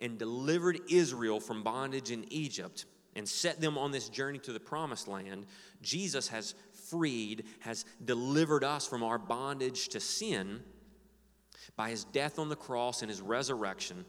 and 0.00 0.18
delivered 0.18 0.80
Israel 0.88 1.38
from 1.38 1.62
bondage 1.62 2.10
in 2.10 2.24
Egypt 2.32 2.86
and 3.14 3.28
set 3.28 3.60
them 3.60 3.76
on 3.76 3.90
this 3.90 4.08
journey 4.08 4.38
to 4.38 4.54
the 4.54 4.60
promised 4.60 5.08
land, 5.08 5.44
Jesus 5.82 6.28
has 6.28 6.54
freed, 6.88 7.44
has 7.60 7.84
delivered 8.02 8.64
us 8.64 8.86
from 8.86 9.02
our 9.02 9.18
bondage 9.18 9.88
to 9.88 10.00
sin 10.00 10.62
by 11.76 11.90
his 11.90 12.04
death 12.04 12.38
on 12.38 12.48
the 12.48 12.56
cross 12.56 13.02
and 13.02 13.10
his 13.10 13.20
resurrection 13.20 14.06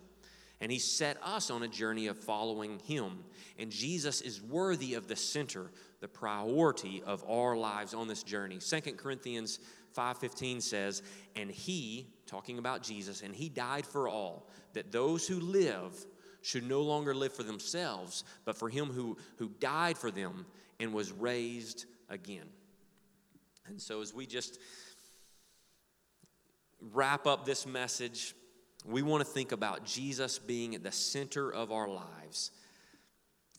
and 0.63 0.71
he 0.71 0.79
set 0.79 1.17
us 1.21 1.51
on 1.51 1.61
a 1.61 1.67
journey 1.67 2.07
of 2.07 2.17
following 2.17 2.79
him. 2.79 3.25
And 3.59 3.69
Jesus 3.69 4.21
is 4.21 4.41
worthy 4.41 4.93
of 4.93 5.09
the 5.09 5.15
center, 5.17 5.69
the 5.99 6.07
priority 6.07 7.03
of 7.05 7.21
our 7.29 7.57
lives 7.57 7.93
on 7.93 8.07
this 8.07 8.23
journey. 8.23 8.61
Second 8.61 8.97
Corinthians 8.97 9.59
5:15 9.91 10.61
says, 10.61 11.03
"And 11.35 11.51
he, 11.51 12.07
talking 12.27 12.59
about 12.59 12.81
Jesus, 12.81 13.21
and 13.23 13.35
he 13.35 13.49
died 13.49 13.85
for 13.85 14.07
all, 14.07 14.47
that 14.71 14.93
those 14.93 15.27
who 15.27 15.41
live 15.41 16.05
should 16.41 16.63
no 16.63 16.81
longer 16.81 17.13
live 17.13 17.33
for 17.33 17.43
themselves, 17.43 18.23
but 18.45 18.57
for 18.57 18.69
him 18.69 18.85
who, 18.85 19.17
who 19.35 19.49
died 19.49 19.97
for 19.97 20.11
them 20.11 20.45
and 20.79 20.93
was 20.93 21.11
raised 21.11 21.87
again." 22.07 22.49
And 23.65 23.81
so 23.81 23.99
as 23.99 24.13
we 24.13 24.25
just 24.25 24.59
wrap 26.79 27.27
up 27.27 27.43
this 27.43 27.65
message, 27.65 28.33
we 28.85 29.01
want 29.01 29.25
to 29.25 29.29
think 29.29 29.51
about 29.51 29.85
Jesus 29.85 30.39
being 30.39 30.75
at 30.75 30.83
the 30.83 30.91
center 30.91 31.51
of 31.51 31.71
our 31.71 31.87
lives. 31.87 32.51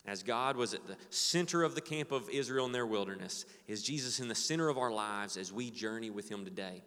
As 0.07 0.21
God 0.21 0.55
was 0.55 0.73
at 0.75 0.85
the 0.85 0.97
center 1.09 1.63
of 1.63 1.73
the 1.73 1.81
camp 1.81 2.11
of 2.11 2.29
Israel 2.29 2.67
in 2.67 2.71
their 2.71 2.85
wilderness, 2.85 3.45
is 3.67 3.81
Jesus 3.81 4.19
in 4.19 4.27
the 4.27 4.35
center 4.35 4.69
of 4.69 4.77
our 4.77 4.91
lives 4.91 5.35
as 5.35 5.51
we 5.51 5.71
journey 5.71 6.11
with 6.11 6.29
Him 6.29 6.45
today? 6.45 6.83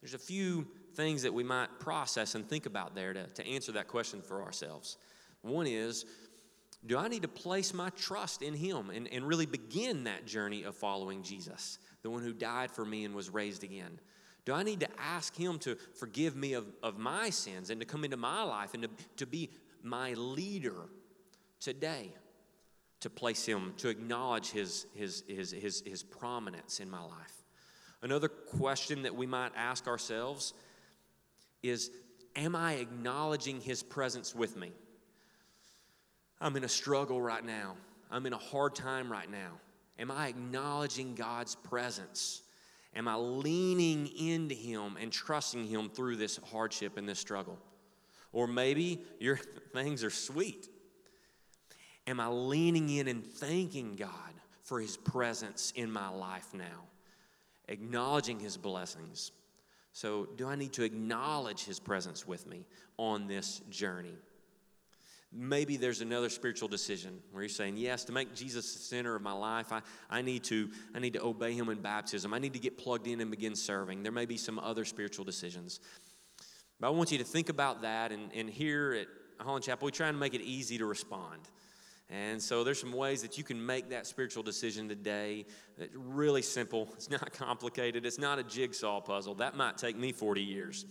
There's 0.00 0.14
a 0.14 0.18
few 0.18 0.66
things 0.94 1.22
that 1.22 1.32
we 1.32 1.44
might 1.44 1.78
process 1.78 2.34
and 2.34 2.48
think 2.48 2.66
about 2.66 2.94
there 2.94 3.12
to, 3.12 3.26
to 3.26 3.46
answer 3.46 3.72
that 3.72 3.86
question 3.86 4.20
for 4.20 4.42
ourselves. 4.42 4.96
One 5.42 5.66
is, 5.66 6.06
do 6.86 6.98
I 6.98 7.06
need 7.06 7.22
to 7.22 7.28
place 7.28 7.72
my 7.72 7.90
trust 7.90 8.42
in 8.42 8.54
Him 8.54 8.90
and, 8.90 9.08
and 9.12 9.26
really 9.26 9.46
begin 9.46 10.04
that 10.04 10.26
journey 10.26 10.64
of 10.64 10.74
following 10.74 11.22
Jesus, 11.22 11.78
the 12.02 12.10
one 12.10 12.22
who 12.22 12.32
died 12.32 12.72
for 12.72 12.84
me 12.84 13.04
and 13.04 13.14
was 13.14 13.30
raised 13.30 13.62
again? 13.62 14.00
Do 14.46 14.54
I 14.54 14.62
need 14.62 14.80
to 14.80 14.88
ask 14.98 15.36
Him 15.36 15.58
to 15.60 15.76
forgive 15.98 16.36
me 16.36 16.54
of, 16.54 16.66
of 16.82 16.98
my 16.98 17.30
sins 17.30 17.68
and 17.68 17.80
to 17.80 17.86
come 17.86 18.04
into 18.04 18.16
my 18.16 18.44
life 18.44 18.72
and 18.72 18.84
to, 18.84 18.90
to 19.16 19.26
be 19.26 19.50
my 19.82 20.14
leader 20.14 20.88
today? 21.60 22.14
To 23.00 23.10
place 23.10 23.44
Him, 23.44 23.74
to 23.78 23.88
acknowledge 23.88 24.50
His, 24.50 24.86
his, 24.94 25.24
his, 25.28 25.50
his, 25.50 25.82
his 25.84 26.02
prominence 26.02 26.80
in 26.80 26.88
my 26.88 27.02
life. 27.02 27.42
Another 28.02 28.28
question 28.28 29.02
that 29.02 29.14
we 29.14 29.26
might 29.26 29.50
ask 29.56 29.88
ourselves 29.88 30.54
is 31.62 31.90
Am 32.36 32.54
I 32.54 32.74
acknowledging 32.74 33.60
His 33.60 33.82
presence 33.82 34.32
with 34.34 34.56
me? 34.56 34.70
I'm 36.40 36.54
in 36.56 36.64
a 36.64 36.68
struggle 36.68 37.20
right 37.20 37.44
now. 37.44 37.76
I'm 38.10 38.26
in 38.26 38.32
a 38.32 38.38
hard 38.38 38.76
time 38.76 39.10
right 39.10 39.30
now. 39.30 39.52
Am 39.98 40.10
I 40.10 40.28
acknowledging 40.28 41.14
God's 41.14 41.56
presence? 41.56 42.42
Am 42.96 43.06
I 43.06 43.14
leaning 43.16 44.08
into 44.16 44.54
Him 44.54 44.96
and 44.98 45.12
trusting 45.12 45.66
Him 45.66 45.90
through 45.90 46.16
this 46.16 46.40
hardship 46.50 46.96
and 46.96 47.06
this 47.06 47.18
struggle? 47.18 47.58
Or 48.32 48.46
maybe 48.46 49.02
your 49.20 49.36
things 49.74 50.02
are 50.02 50.10
sweet. 50.10 50.68
Am 52.06 52.18
I 52.18 52.28
leaning 52.28 52.88
in 52.88 53.06
and 53.06 53.24
thanking 53.24 53.96
God 53.96 54.10
for 54.62 54.80
His 54.80 54.96
presence 54.96 55.74
in 55.76 55.90
my 55.90 56.08
life 56.08 56.54
now? 56.54 56.84
Acknowledging 57.68 58.40
His 58.40 58.56
blessings. 58.56 59.30
So, 59.92 60.28
do 60.36 60.48
I 60.48 60.56
need 60.56 60.72
to 60.74 60.82
acknowledge 60.82 61.64
His 61.64 61.78
presence 61.78 62.26
with 62.26 62.46
me 62.46 62.66
on 62.96 63.26
this 63.26 63.60
journey? 63.70 64.16
Maybe 65.38 65.76
there's 65.76 66.00
another 66.00 66.30
spiritual 66.30 66.68
decision 66.68 67.18
where 67.30 67.42
you're 67.42 67.48
saying, 67.50 67.76
Yes, 67.76 68.04
to 68.04 68.12
make 68.12 68.34
Jesus 68.34 68.72
the 68.72 68.78
center 68.78 69.14
of 69.14 69.22
my 69.22 69.32
life, 69.32 69.72
I, 69.72 69.82
I, 70.08 70.22
need 70.22 70.44
to, 70.44 70.70
I 70.94 70.98
need 70.98 71.12
to 71.12 71.22
obey 71.22 71.52
him 71.52 71.68
in 71.68 71.80
baptism. 71.80 72.32
I 72.32 72.38
need 72.38 72.54
to 72.54 72.58
get 72.58 72.78
plugged 72.78 73.06
in 73.06 73.20
and 73.20 73.30
begin 73.30 73.54
serving. 73.54 74.02
There 74.02 74.12
may 74.12 74.26
be 74.26 74.38
some 74.38 74.58
other 74.58 74.84
spiritual 74.84 75.24
decisions. 75.24 75.80
But 76.80 76.88
I 76.88 76.90
want 76.90 77.12
you 77.12 77.18
to 77.18 77.24
think 77.24 77.48
about 77.48 77.82
that. 77.82 78.12
And, 78.12 78.32
and 78.34 78.48
here 78.48 78.94
at 78.94 79.44
Holland 79.44 79.64
Chapel, 79.64 79.86
we 79.86 79.92
try 79.92 80.08
and 80.08 80.18
make 80.18 80.34
it 80.34 80.42
easy 80.42 80.78
to 80.78 80.86
respond. 80.86 81.42
And 82.08 82.40
so 82.40 82.62
there's 82.62 82.80
some 82.80 82.92
ways 82.92 83.22
that 83.22 83.36
you 83.36 83.44
can 83.44 83.64
make 83.64 83.90
that 83.90 84.06
spiritual 84.06 84.42
decision 84.42 84.88
today. 84.88 85.44
It's 85.76 85.94
really 85.94 86.42
simple. 86.42 86.88
It's 86.94 87.10
not 87.10 87.32
complicated. 87.38 88.06
It's 88.06 88.18
not 88.18 88.38
a 88.38 88.44
jigsaw 88.44 89.00
puzzle. 89.00 89.34
That 89.36 89.56
might 89.56 89.76
take 89.76 89.96
me 89.96 90.12
40 90.12 90.42
years 90.42 90.86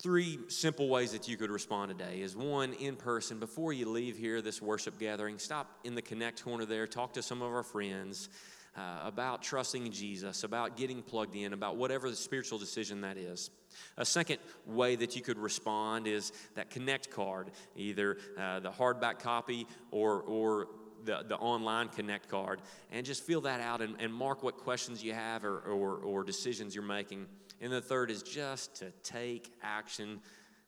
three 0.00 0.38
simple 0.46 0.88
ways 0.88 1.10
that 1.10 1.26
you 1.26 1.36
could 1.36 1.50
respond 1.50 1.96
today 1.96 2.20
is 2.20 2.36
one 2.36 2.72
in 2.74 2.94
person. 2.94 3.40
Before 3.40 3.72
you 3.72 3.88
leave 3.88 4.16
here 4.16 4.40
this 4.40 4.62
worship 4.62 4.98
gathering 4.98 5.38
stop 5.38 5.78
in 5.82 5.94
the 5.96 6.02
connect 6.02 6.44
corner 6.44 6.64
there 6.64 6.86
talk 6.86 7.12
to 7.14 7.22
some 7.22 7.42
of 7.42 7.52
our 7.52 7.64
friends 7.64 8.28
uh, 8.76 9.00
about 9.02 9.42
trusting 9.42 9.90
jesus 9.90 10.44
about 10.44 10.76
getting 10.76 11.02
plugged 11.02 11.34
in 11.34 11.52
about 11.52 11.76
whatever 11.76 12.08
the 12.08 12.16
spiritual 12.16 12.58
decision 12.58 13.00
that 13.00 13.16
is. 13.16 13.50
A 13.96 14.04
second 14.04 14.38
way 14.66 14.94
that 14.94 15.16
you 15.16 15.22
could 15.22 15.38
respond 15.38 16.06
is 16.06 16.32
that 16.54 16.70
connect 16.70 17.10
card 17.10 17.50
either 17.74 18.18
uh, 18.38 18.60
the 18.60 18.70
hardback 18.70 19.18
copy 19.18 19.66
or 19.90 20.20
or 20.20 20.68
the, 21.04 21.24
the 21.28 21.36
online 21.36 21.88
connect 21.88 22.28
card 22.28 22.60
and 22.92 23.04
just 23.04 23.24
fill 23.24 23.40
that 23.40 23.60
out 23.60 23.80
and, 23.80 23.96
and 23.98 24.12
mark 24.12 24.42
what 24.42 24.56
questions 24.58 25.02
you 25.02 25.12
have 25.12 25.44
or, 25.44 25.60
or, 25.60 25.96
or 25.98 26.24
decisions 26.24 26.74
you're 26.74 26.84
making 26.84 27.26
and 27.60 27.72
the 27.72 27.80
third 27.80 28.10
is 28.10 28.22
just 28.22 28.76
to 28.76 28.90
take 29.02 29.52
action 29.62 30.20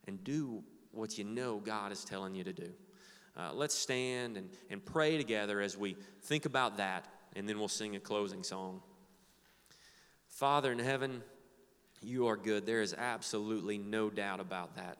and 0.06 0.22
do 0.24 0.62
what 0.92 1.18
you 1.18 1.24
know 1.24 1.58
God 1.58 1.92
is 1.92 2.04
telling 2.04 2.34
you 2.34 2.44
to 2.44 2.52
do. 2.52 2.70
Uh, 3.36 3.52
let's 3.52 3.74
stand 3.74 4.36
and, 4.36 4.50
and 4.70 4.84
pray 4.84 5.16
together 5.16 5.60
as 5.60 5.76
we 5.76 5.96
think 6.22 6.46
about 6.46 6.78
that, 6.78 7.06
and 7.36 7.48
then 7.48 7.58
we'll 7.58 7.68
sing 7.68 7.96
a 7.96 8.00
closing 8.00 8.42
song. 8.42 8.82
Father 10.26 10.72
in 10.72 10.78
heaven, 10.78 11.22
you 12.02 12.26
are 12.26 12.36
good. 12.36 12.66
There 12.66 12.82
is 12.82 12.94
absolutely 12.94 13.78
no 13.78 14.10
doubt 14.10 14.40
about 14.40 14.76
that. 14.76 14.98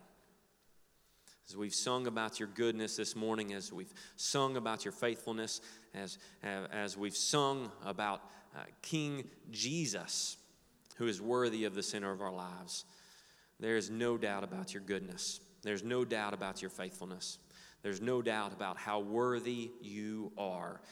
As 1.49 1.57
we've 1.57 1.75
sung 1.75 2.07
about 2.07 2.39
your 2.39 2.49
goodness 2.55 2.97
this 2.97 3.17
morning, 3.17 3.53
as 3.53 3.73
we've 3.73 3.93
sung 4.15 4.57
about 4.57 4.85
your 4.85 4.93
faithfulness, 4.93 5.61
as, 5.95 6.19
as 6.45 6.97
we've 6.97 7.17
sung 7.17 7.73
about 7.85 8.23
uh, 8.55 8.61
King 8.83 9.25
Jesus, 9.51 10.37
who 11.01 11.07
is 11.07 11.19
worthy 11.19 11.65
of 11.65 11.75
the 11.75 11.83
center 11.83 12.13
of 12.13 12.21
our 12.21 12.31
lives. 12.31 12.85
There 13.59 13.79
is 13.79 13.89
no 13.89 14.19
doubt 14.19 14.45
about 14.45 14.75
your 14.75 14.83
goodness. 14.83 15.41
There's 15.63 15.83
no 15.83 16.05
doubt 16.05 16.35
about 16.35 16.61
your 16.61 16.71
faithfulness. 16.71 17.39
There's 17.81 18.03
no 18.03 18.21
doubt 18.21 18.53
about 18.53 18.77
how 18.77 19.01
worthy 19.01 19.71
you 19.81 20.31
are 20.37 20.83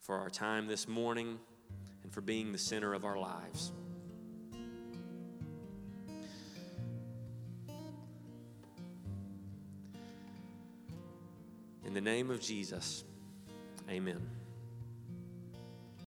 for 0.00 0.18
our 0.18 0.28
time 0.28 0.66
this 0.66 0.88
morning 0.88 1.38
and 2.02 2.12
for 2.12 2.20
being 2.20 2.50
the 2.50 2.58
center 2.58 2.94
of 2.94 3.04
our 3.04 3.16
lives. 3.16 3.70
In 11.86 11.94
the 11.94 12.00
name 12.00 12.28
of 12.28 12.40
Jesus, 12.40 13.04
amen. 13.88 14.41